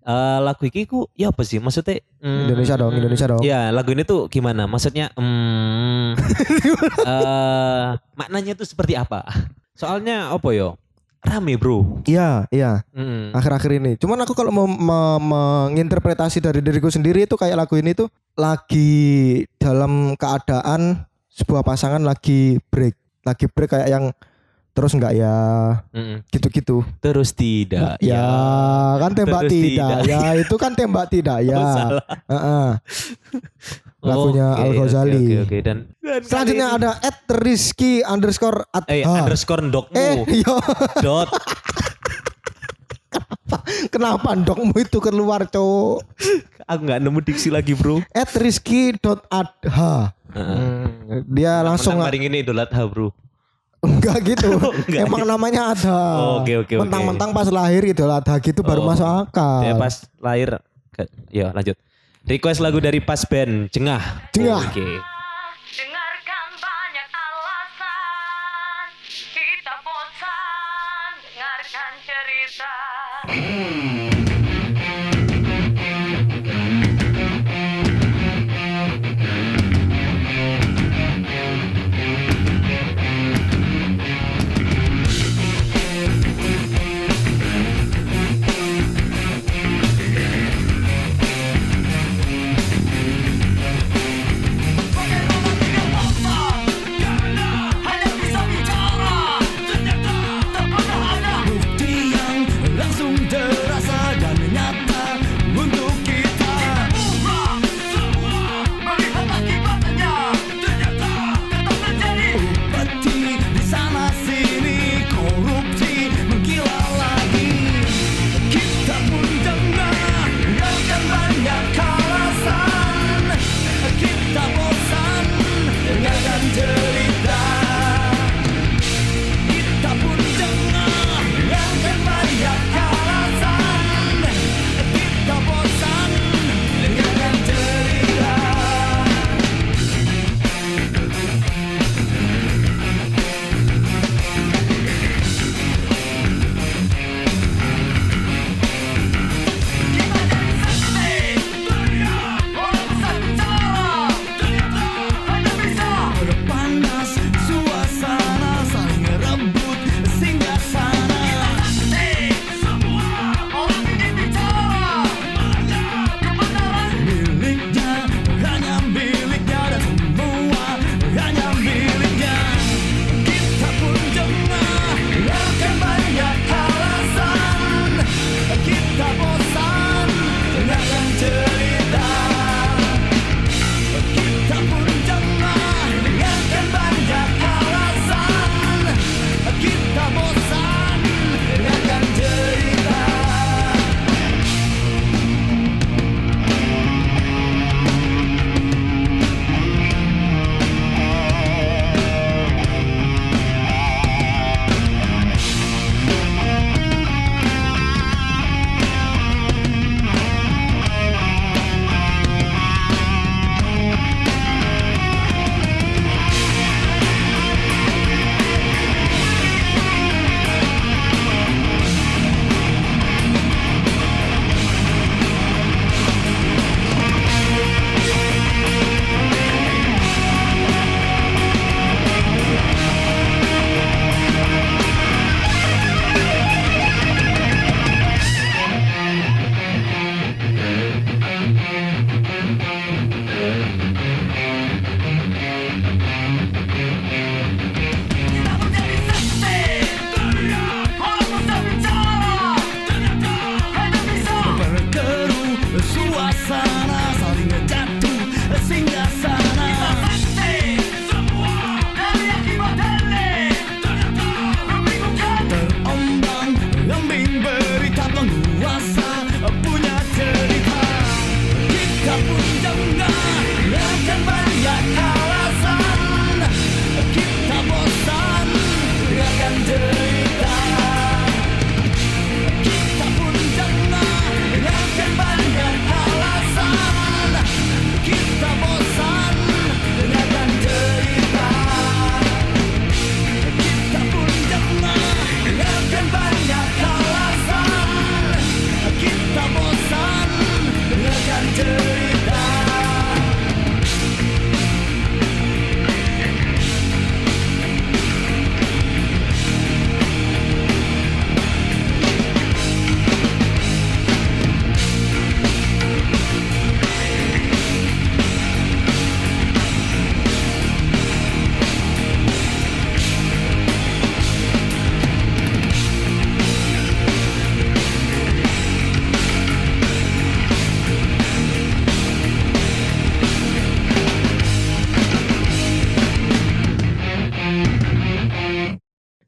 [0.00, 2.00] Eh, lagu iki ku ya apa sih maksudnya?
[2.24, 3.44] mm, Indonesia dong, Indonesia dong.
[3.44, 4.64] Ya lagu ini tuh gimana?
[4.64, 6.16] Maksudnya hmm,
[7.04, 7.86] eh,
[8.16, 9.28] maknanya tuh seperti apa?
[9.76, 10.80] Soalnya apa yo?
[11.20, 12.00] rame bro.
[12.08, 12.80] Iya, iya.
[12.96, 13.36] Mm.
[13.36, 13.92] Akhir-akhir ini.
[14.00, 18.08] Cuman aku kalau mau me- menginterpretasi dari diriku sendiri itu kayak lagu ini tuh
[18.40, 22.96] lagi dalam keadaan sebuah pasangan lagi break,
[23.28, 24.08] lagi break kayak yang
[24.78, 25.34] terus enggak ya
[25.90, 26.22] Mm.
[26.30, 26.86] gitu-gitu.
[27.02, 27.98] Terus tidak.
[27.98, 28.22] ya,
[28.96, 29.90] kan tembak Terus tidak.
[29.98, 30.06] tidak.
[30.06, 31.58] Ya, itu kan tembak tidak ya.
[31.58, 32.04] Oh, salah.
[32.24, 32.68] Heeh.
[33.98, 35.10] Lagunya Oke, Al Ghazali.
[35.10, 35.56] Oke, oke, oke.
[35.60, 39.10] Dan, dan Selanjutnya ini- ada at Rizky underscore at eh Ha.
[39.18, 39.98] underscore ndokmu.
[39.98, 40.54] Eh, yo,
[41.02, 41.26] dot
[43.88, 46.04] kenapa dongmu itu keluar, Cok?
[46.62, 47.98] aku nggak nemu diksi lagi bro.
[48.12, 49.24] At Rizky dot.
[49.26, 50.02] Heeh.
[50.28, 53.10] Hmm, dia langsung Menang hari ini Idul Adha bro.
[53.82, 54.50] Enggak gitu.
[54.86, 55.06] enggak.
[55.06, 55.98] Emang namanya ada.
[56.18, 56.82] Oh, oke, oke, oke.
[56.86, 58.88] Mentang-mentang pas lahir Idul Adha gitu baru Oh.
[58.90, 59.62] masuk akal.
[59.62, 60.48] Ya pas lahir.
[61.30, 61.78] Ya lanjut.
[62.26, 64.30] Request lagu dari pas band Jengah.
[64.34, 64.62] Jengah.
[64.68, 64.84] Oke.
[64.84, 65.17] Dengarkan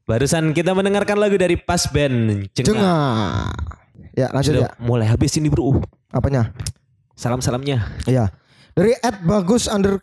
[0.03, 2.67] Barusan kita mendengarkan lagu dari Pas Band Jengah.
[2.67, 3.51] Jengah.
[4.11, 4.81] Ya lanjut Sudah ya.
[4.81, 5.79] mulai habis ini bro.
[6.09, 6.51] Apanya?
[7.15, 7.85] Salam-salamnya.
[8.03, 8.27] Iya.
[8.73, 10.01] Dari Ed Bagus under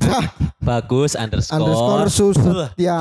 [0.00, 1.56] Ah, Bagus underscore.
[1.58, 2.08] underscore Wah.
[2.08, 3.00] Susetya.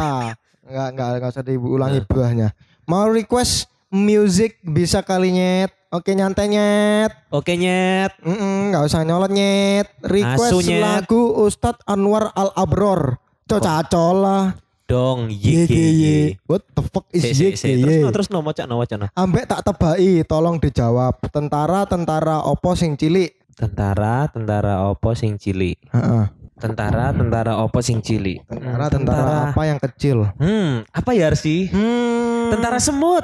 [0.66, 2.48] Enggak enggak enggak usah diulangi buahnya.
[2.86, 5.70] Mau request music bisa kali nyet.
[5.90, 7.12] Oke nyantai nyet.
[7.30, 8.14] Oke nyet.
[8.22, 9.86] Mm nggak usah nyolot nyet.
[10.02, 10.82] Request Asu, nyet.
[10.82, 13.18] lagu Ustadz Anwar Al Abror.
[13.46, 14.54] Coca-cola.
[14.90, 16.42] Dong YGY.
[16.50, 17.54] What the fuck is si.
[17.54, 18.10] Terus no, YGY?
[18.10, 19.06] terus no, mocak no, mocak no.
[19.14, 21.14] Ambek tak tebai, tolong dijawab.
[21.30, 23.30] Tentara tentara opo sing cilik.
[23.54, 25.78] Tentara, tentara opo sing cilik.
[25.94, 26.26] Heeh.
[26.58, 28.42] Tentara, tentara opo sing cilik.
[28.50, 30.26] Tentara tentara apa yang kecil?
[30.42, 31.70] Hmm, apa ya sih?
[31.70, 32.50] Hmm.
[32.50, 33.22] Tentara semut.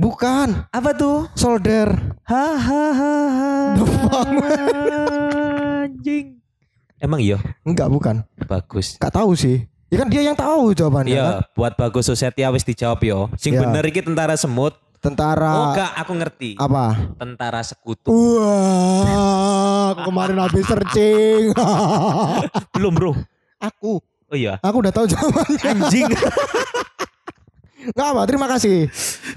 [0.00, 0.64] Bukan.
[0.72, 1.28] Apa tuh?
[1.36, 1.92] Solder.
[2.24, 3.76] Hahaha.
[5.84, 6.40] Anjing.
[6.96, 7.36] Emang iya?
[7.68, 8.24] Enggak bukan.
[8.48, 8.96] Bagus.
[8.96, 9.68] Enggak tahu sih.
[9.92, 11.12] Ya kan dia yang tahu jawabannya.
[11.12, 11.20] kan?
[11.36, 13.28] Iya, buat bagus Susetya wis dijawab yo.
[13.36, 13.60] Sing Iya.
[13.62, 14.72] bener iki tentara semut.
[14.98, 16.50] Tentara Oh, enggak, aku ngerti.
[16.56, 16.94] apa?
[17.18, 18.06] Tentara sekutu.
[18.08, 21.50] Wah, aku kemarin habis searching.
[22.72, 23.12] Belum, Bro.
[23.58, 23.98] aku,
[24.30, 24.56] Oh iya.
[24.62, 25.58] aku udah tahu jawabannya.
[25.60, 26.06] Anjing.
[27.84, 28.86] Enggak apa, terima kasih.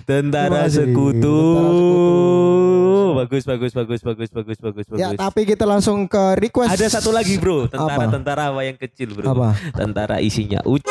[0.06, 0.86] Tentara Terima kasih.
[0.86, 1.18] sekutu.
[1.18, 2.86] Tentara sekutu.
[3.16, 5.00] Bagus, bagus, bagus, bagus, bagus, bagus, bagus.
[5.00, 6.76] Ya, tapi kita langsung ke request.
[6.76, 7.66] Ada satu lagi, Bro.
[7.66, 7.74] Apa?
[7.74, 9.26] Tentara-tentara apa yang kecil, Bro.
[9.26, 9.48] Apa?
[9.72, 10.78] Tentara isinya u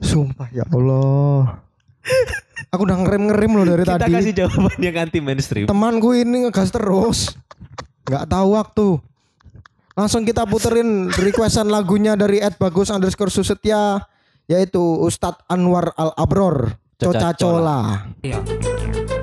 [0.00, 1.60] Sumpah ya Allah.
[2.70, 4.12] Aku udah ngerem-ngerem loh dari Kita tadi.
[4.14, 5.66] kasih jawaban yang anti mainstream.
[5.66, 7.34] Temanku ini ngegas terus.
[8.06, 8.88] Nggak tahu waktu.
[9.94, 14.00] Langsung kita puterin requestan lagunya dari Ed Bagus underscore Susetya
[14.50, 18.10] yaitu Ustadz Anwar Al Abror Coca Cola.
[18.18, 19.19] Coca-Cola,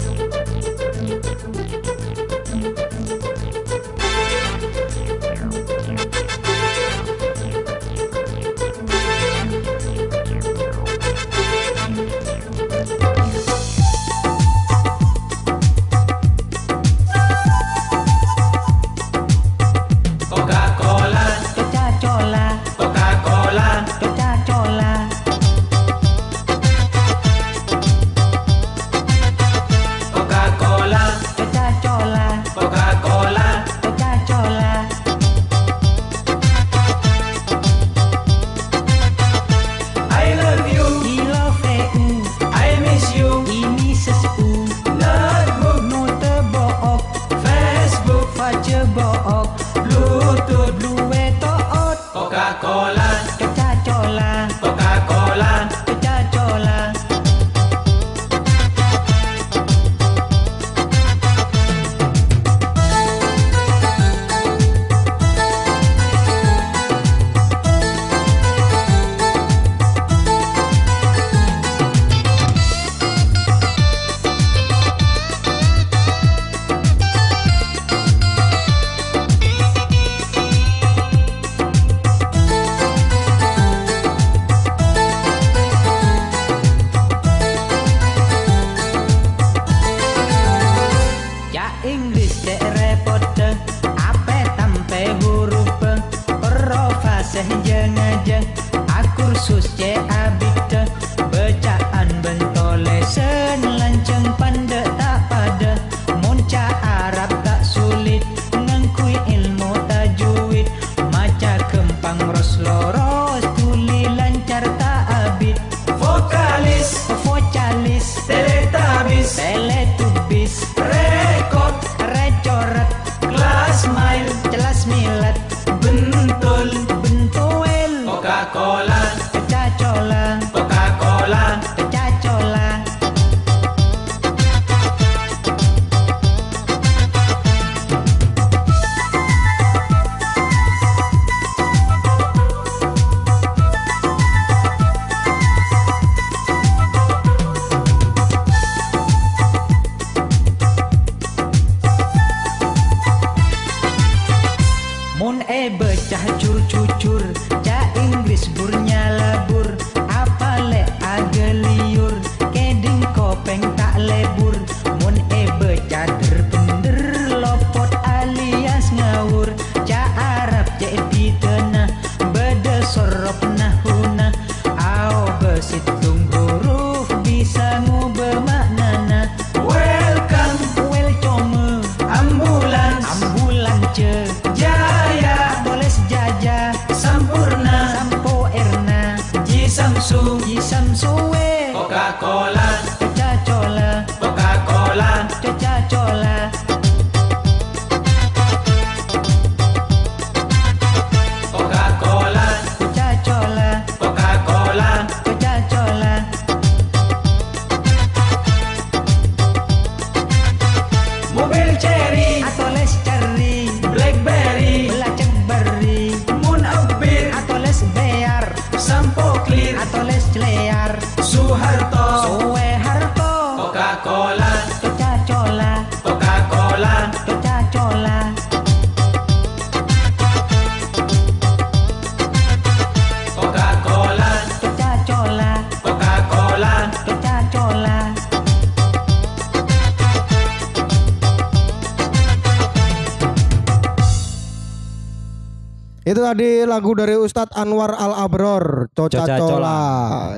[246.67, 249.39] lagu dari Ustadz Anwar Al Abror, Coca Cola.
[249.39, 249.79] Cola.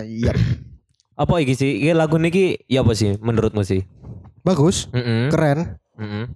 [0.05, 0.37] Yap.
[1.19, 1.83] Apa iki sih?
[1.83, 3.83] Iki lagu niki ya apa sih menurutmu sih?
[4.45, 5.27] Bagus, Mm-mm.
[5.33, 5.75] keren.
[5.99, 6.31] Mm-mm.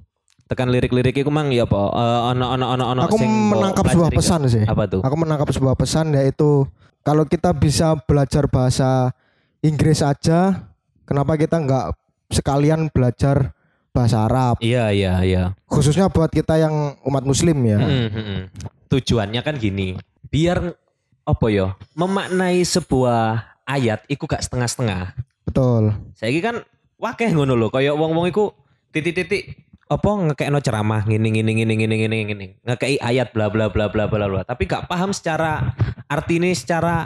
[0.51, 1.81] Tekan lirik-lirik iku mang ya apa?
[1.95, 4.63] Eh, ono ono ono ono Aku menangkap sebuah pesan sih.
[4.67, 4.99] Apa tuh?
[4.99, 6.67] Aku menangkap sebuah pesan yaitu
[7.07, 9.15] kalau kita bisa belajar bahasa
[9.63, 10.67] Inggris aja,
[11.07, 11.95] kenapa kita nggak
[12.27, 13.55] sekalian belajar
[13.93, 14.57] bahasa Arab?
[14.59, 15.43] Iya iya iya.
[15.69, 17.77] Khususnya buat kita yang umat Muslim ya.
[17.77, 18.39] Mm-mm, mm-mm.
[18.89, 19.95] Tujuannya kan gini,
[20.33, 20.73] biar
[21.23, 21.77] apa ya?
[21.93, 25.13] Memaknai sebuah ayat iku gak setengah-setengah.
[25.45, 25.93] Betul.
[26.17, 26.65] Saiki kan
[26.97, 28.57] wakeh ngono lho, kaya wong-wong iku
[28.89, 29.63] titik-titik
[29.93, 34.09] apa ngekekno ceramah ngene ngene ngene ngene ngene ngene ngekei ayat bla bla bla bla
[34.09, 35.75] bla bla tapi gak paham secara
[36.09, 37.05] artine secara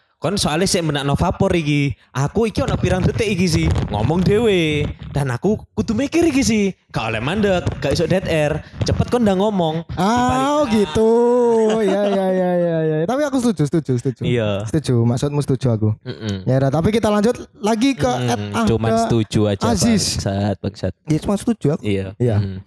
[0.21, 4.85] kon soalnya sih menakno vapor iki aku iki ono pirang detik iki sih ngomong dhewe
[5.09, 9.25] dan aku kudu mikir iki sih gak oleh mandek gak iso dead air cepet kon
[9.25, 11.09] udah ngomong Ah, oh gitu.
[11.81, 12.97] ya ya ya ya ya.
[13.03, 14.21] Tapi aku setuju, setuju, setuju.
[14.23, 14.61] Iya.
[14.63, 15.89] Setuju, maksudmu setuju aku.
[15.99, 16.45] Mm-mm.
[16.45, 20.03] Ya udah, tapi kita lanjut lagi ke Mm, Ed Ahda cuman setuju aja Aziz.
[20.15, 21.81] bangsat bangsat Ya, cuma setuju aku.
[21.81, 22.37] iya Iya.
[22.37, 22.57] Mm.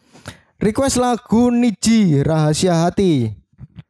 [0.56, 3.30] Request lagu Niji Rahasia Hati.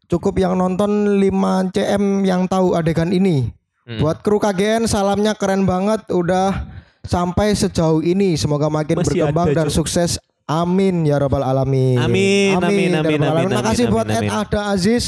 [0.09, 3.51] Cukup yang nonton 5 CM yang tahu adegan ini.
[3.85, 4.01] Hmm.
[4.01, 6.69] Buat kru KGN salamnya keren banget udah
[7.05, 8.37] sampai sejauh ini.
[8.37, 10.17] Semoga makin Masih berkembang ada, dan sukses.
[10.45, 11.97] Amin ya robbal alamin.
[11.97, 13.57] Amin, amin, ya amin, rabbal amin, alamin.
[13.57, 14.31] Makasih amin, buat amin, Ed amin.
[14.33, 15.05] Ahda Aziz.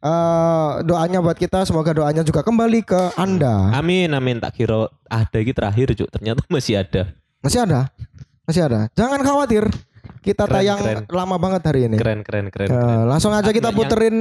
[0.00, 3.68] Eh, doanya buat kita semoga doanya juga kembali ke Anda.
[3.76, 7.12] amin amin tak kira ada gitu terakhir cuk ternyata masih ada
[7.44, 7.92] Masih ada?
[8.48, 8.88] Masih ada.
[8.96, 9.68] Jangan khawatir.
[10.20, 10.98] Kita Keren, tayang keren.
[11.08, 11.96] lama banget hari ini.
[11.96, 13.08] keren keren keren, Eh, keren.
[13.08, 14.16] langsung aja Aku kita puterin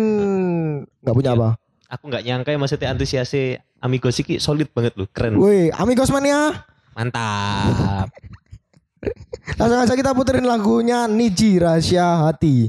[0.98, 1.38] nggak punya Iya.
[1.38, 1.50] apa.
[1.90, 3.46] aku nggak nyangka ya maksudnya antusiasnya
[3.80, 6.68] Amigos iki solid banget loh keren Woi, Amigos Mania.
[6.94, 8.08] mantap
[9.56, 12.68] Langsung aja kita puterin lagunya Niji Rahasia Hati.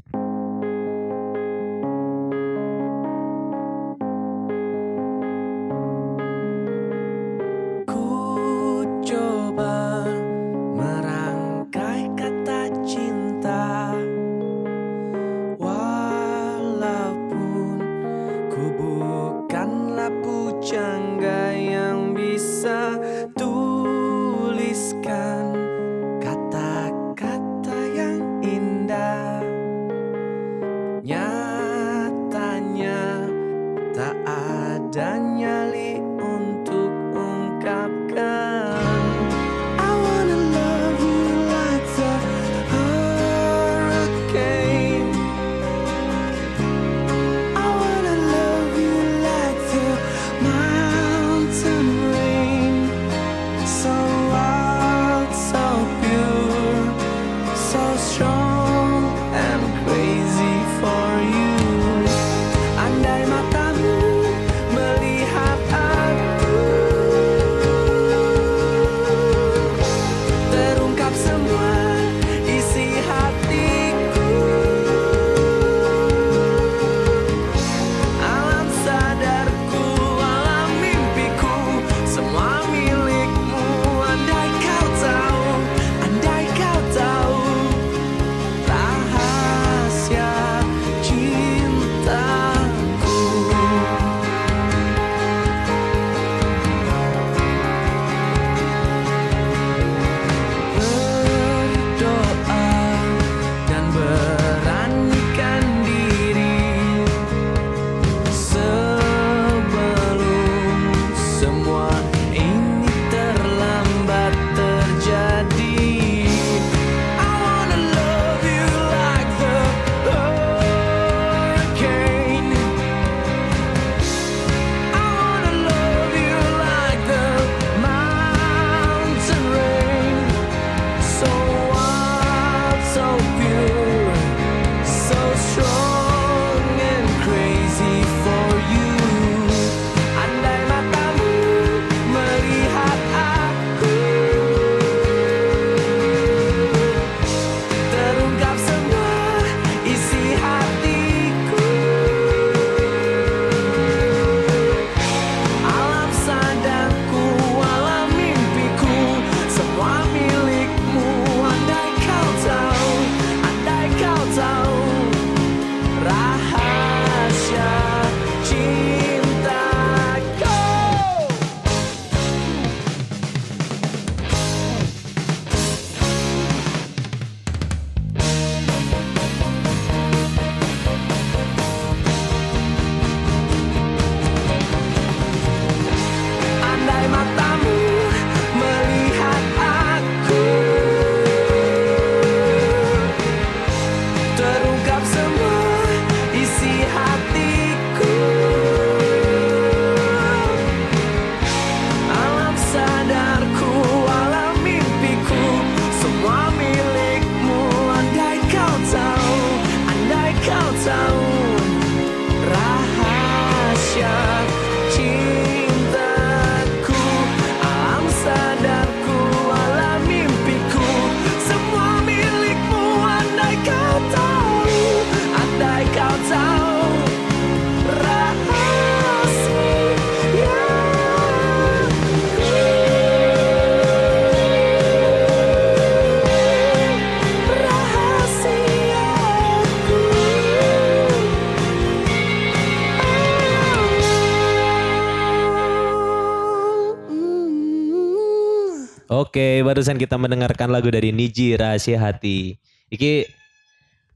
[249.70, 252.58] Barusan kita mendengarkan lagu dari Niji Rahasia Hati.
[252.90, 253.30] Iki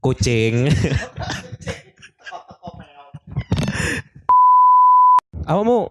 [0.03, 0.67] kucing.
[5.47, 5.87] Awamu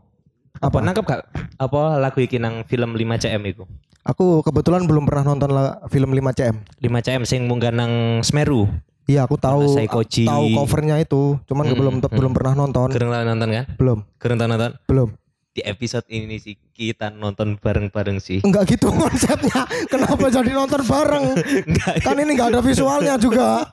[0.60, 1.24] apa nangkep gak
[1.56, 3.64] apa lagu iki nang film 5 cm iku?
[4.04, 6.60] Aku kebetulan belum pernah nonton la- film 5 cm.
[6.60, 6.76] 5
[7.08, 8.68] cm sing munggah nang Semeru.
[9.08, 12.12] Iya, aku tahu tahu covernya itu, cuman Hmm, belum hmm.
[12.12, 12.88] belum pernah nonton.
[12.92, 13.64] Gereng nonton kan?
[13.80, 14.72] Belum, Gereng nonton?
[14.88, 15.08] belum.
[15.54, 18.42] Di episode ini sih kita nonton bareng-bareng sih.
[18.42, 19.62] Enggak gitu konsepnya.
[19.86, 21.24] Kenapa jadi nonton bareng?
[21.70, 21.94] Enggak.
[22.02, 23.62] Kan ini enggak ada visualnya juga.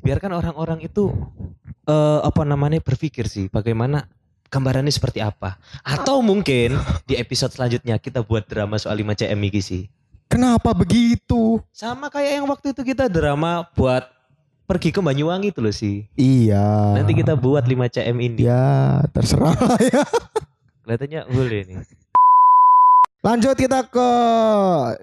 [0.00, 1.12] biarkan orang-orang itu
[1.84, 4.08] eh apa namanya berpikir sih bagaimana
[4.48, 6.72] gambarannya seperti apa atau mungkin
[7.04, 9.82] di episode selanjutnya kita buat drama soal 5 CM iki sih
[10.24, 11.60] Kenapa begitu?
[11.68, 14.08] sama kayak yang waktu itu kita drama buat
[14.64, 16.96] pergi ke Banyuwangi itu loh sih Iya.
[16.96, 19.52] nanti kita buat 5 CM ini Ya, terserah
[19.84, 20.00] ya.
[20.90, 21.78] kelihatannya boleh nih
[23.20, 24.08] Lanjut kita ke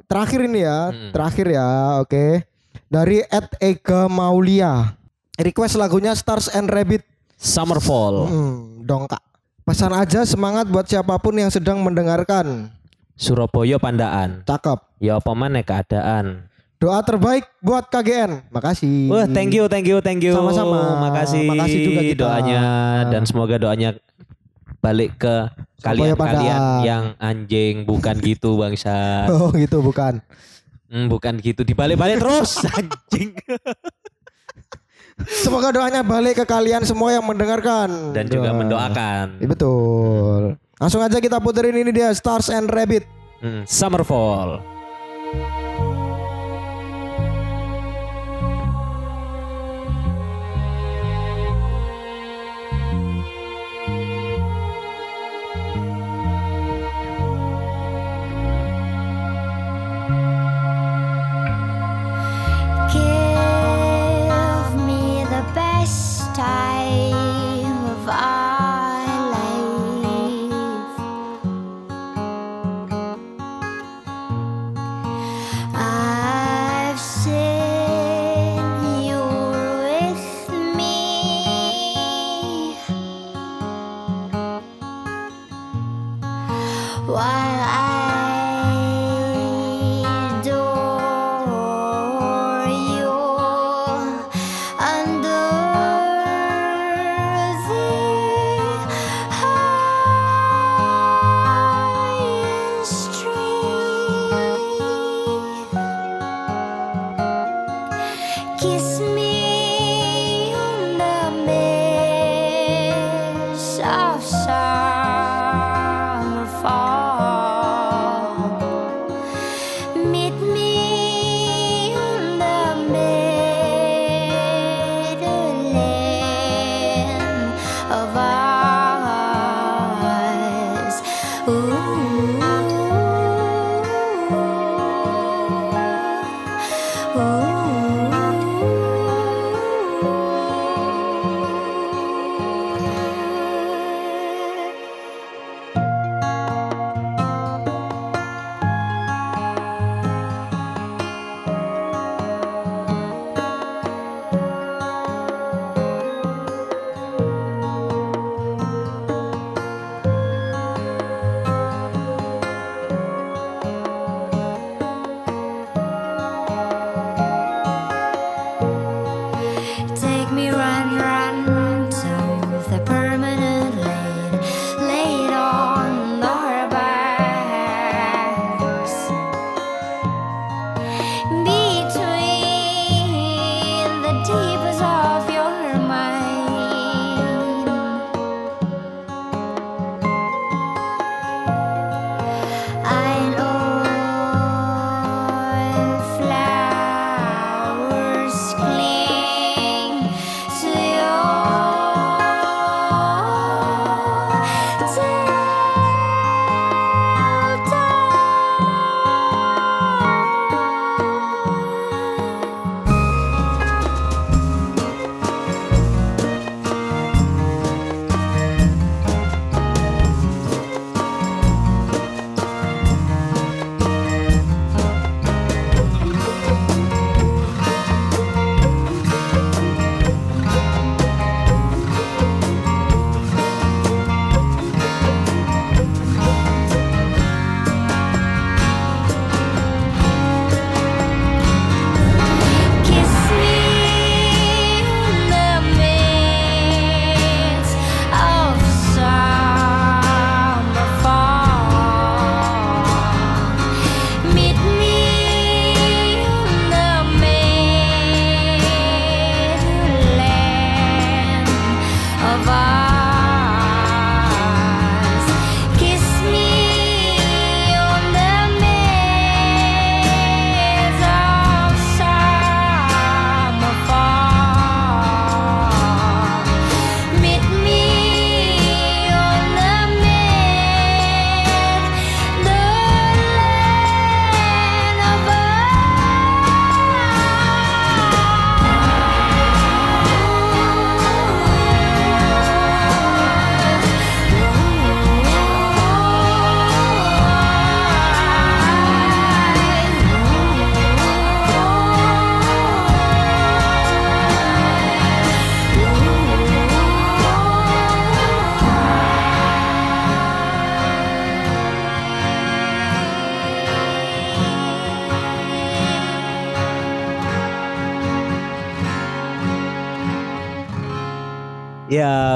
[0.09, 0.89] terakhir ini ya.
[0.89, 1.13] Hmm.
[1.13, 1.69] Terakhir ya,
[2.01, 2.41] oke.
[2.89, 4.97] Dari Ed Ega Maulia.
[5.37, 7.05] Request lagunya Stars and Rabbit.
[7.37, 9.21] Summerfall Hmm, dongkak.
[9.61, 12.73] Pesan aja semangat buat siapa pun yang sedang mendengarkan.
[13.13, 14.81] Surabaya Pandaan Cakep.
[14.97, 16.49] ya apa mana keadaan
[16.81, 18.53] Doa terbaik buat KGN.
[18.53, 19.13] Makasih.
[19.13, 20.33] Wah, thank you, thank you, thank you.
[20.33, 21.09] Sama-sama.
[21.09, 21.45] Makasih.
[21.49, 22.21] Makasih juga kita.
[22.25, 22.61] doanya
[23.13, 23.97] dan semoga doanya
[24.87, 25.35] balik ke
[25.83, 29.27] kalian-kalian yang anjing bukan gitu bangsa.
[29.35, 30.23] Oh gitu bukan.
[30.87, 33.35] Hmm, bukan gitu dibalik-balik terus anjing.
[35.17, 38.59] Semoga doanya balik ke kalian semua yang mendengarkan Dan juga Doa.
[38.63, 39.25] mendoakan.
[39.41, 40.41] Iya, betul.
[40.77, 43.03] Langsung aja kita puterin ini dia Stars and Rabbit.
[43.41, 44.61] Hmm, Summerfall.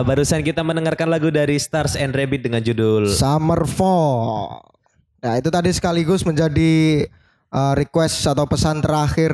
[0.01, 4.61] Barusan kita mendengarkan lagu dari Stars and Rabbit dengan judul Summer Fall.
[5.21, 7.05] Nah itu tadi sekaligus menjadi
[7.49, 9.31] uh, request atau pesan terakhir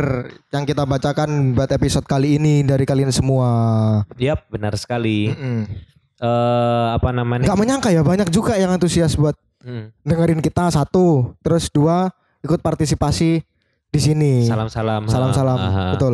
[0.52, 3.50] yang kita bacakan buat episode kali ini dari kalian semua.
[4.20, 5.32] Yap, benar sekali.
[5.32, 5.64] Mm-mm.
[6.18, 7.46] Eh apa namanya?
[7.46, 9.90] Nggak menyangka ya banyak juga yang antusias buat Hmm.
[10.06, 13.42] dengerin kita satu, terus dua ikut partisipasi
[13.90, 14.46] di sini.
[14.46, 15.10] Salam-salam.
[15.10, 16.14] Salam-salam, Ha, ha, ha, betul.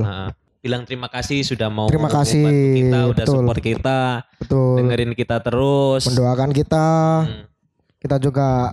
[0.64, 2.48] Bilang terima kasih sudah mau Terima kasih,
[2.88, 3.36] kita, udah betul.
[3.36, 4.00] support kita,
[4.40, 4.74] Betul.
[4.80, 6.08] dengerin kita terus.
[6.08, 6.88] Mendoakan kita,
[7.28, 7.44] Hmm.
[8.00, 8.72] kita juga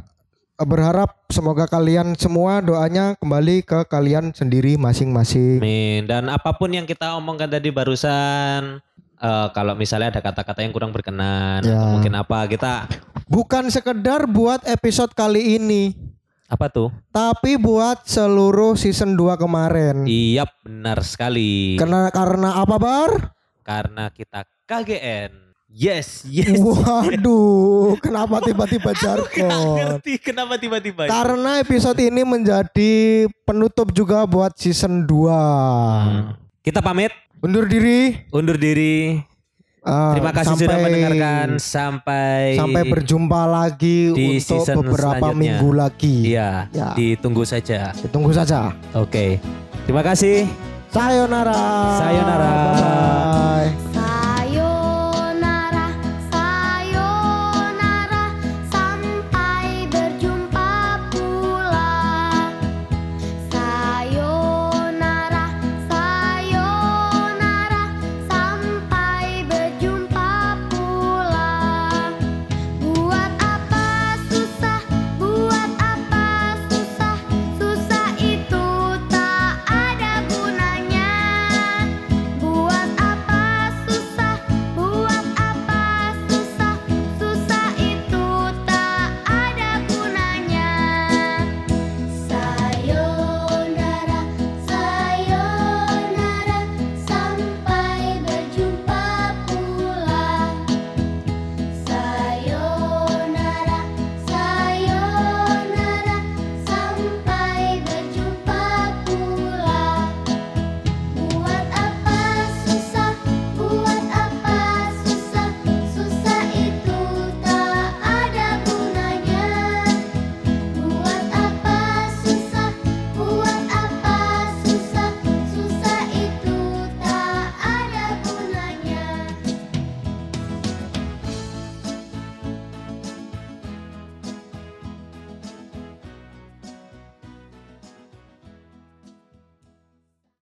[0.57, 5.59] berharap semoga kalian semua doanya kembali ke kalian sendiri masing-masing.
[5.59, 6.07] Amin.
[6.07, 8.78] Dan apa pun yang kita omongkan tadi barusan,
[9.18, 11.74] eh, kalau misalnya ada kata-kata yang kurang berkenan, Ya.
[11.74, 12.86] atau mungkin apa kita
[13.26, 15.95] Bukan sekedar buat episode kali ini,
[16.51, 16.90] apa tuh?
[17.14, 20.03] tapi buat seluruh season 2 kemarin.
[20.03, 21.78] Iya, benar sekali.
[21.78, 23.11] Karena karena apa bar?
[23.62, 25.30] Karena kita KGN.
[25.70, 26.59] Yes, yes.
[26.59, 29.78] Waduh, kenapa tiba-tiba jargon?
[29.78, 31.07] ngerti kenapa tiba-tiba.
[31.07, 35.30] Karena episode ini menjadi penutup juga buat season 2.
[35.30, 36.34] Hmm.
[36.61, 38.26] Kita pamit, Undur diri.
[38.34, 39.22] undur diri.
[39.80, 45.68] Eh, Terima kasih sudah sampai- mendengarkan sampai Sampai berjumpa lagi Di untuk season beberapa minggu
[45.72, 46.16] lagi.
[46.30, 46.88] Iya, Ya.
[46.92, 47.90] ditunggu saja.
[47.96, 48.72] Ditunggu saja.
[48.92, 49.40] Oke.
[49.84, 50.44] Terima kasih.
[50.90, 51.54] Sayonara.
[51.96, 52.52] Sayonara.
[52.74, 53.89] Bye-bye.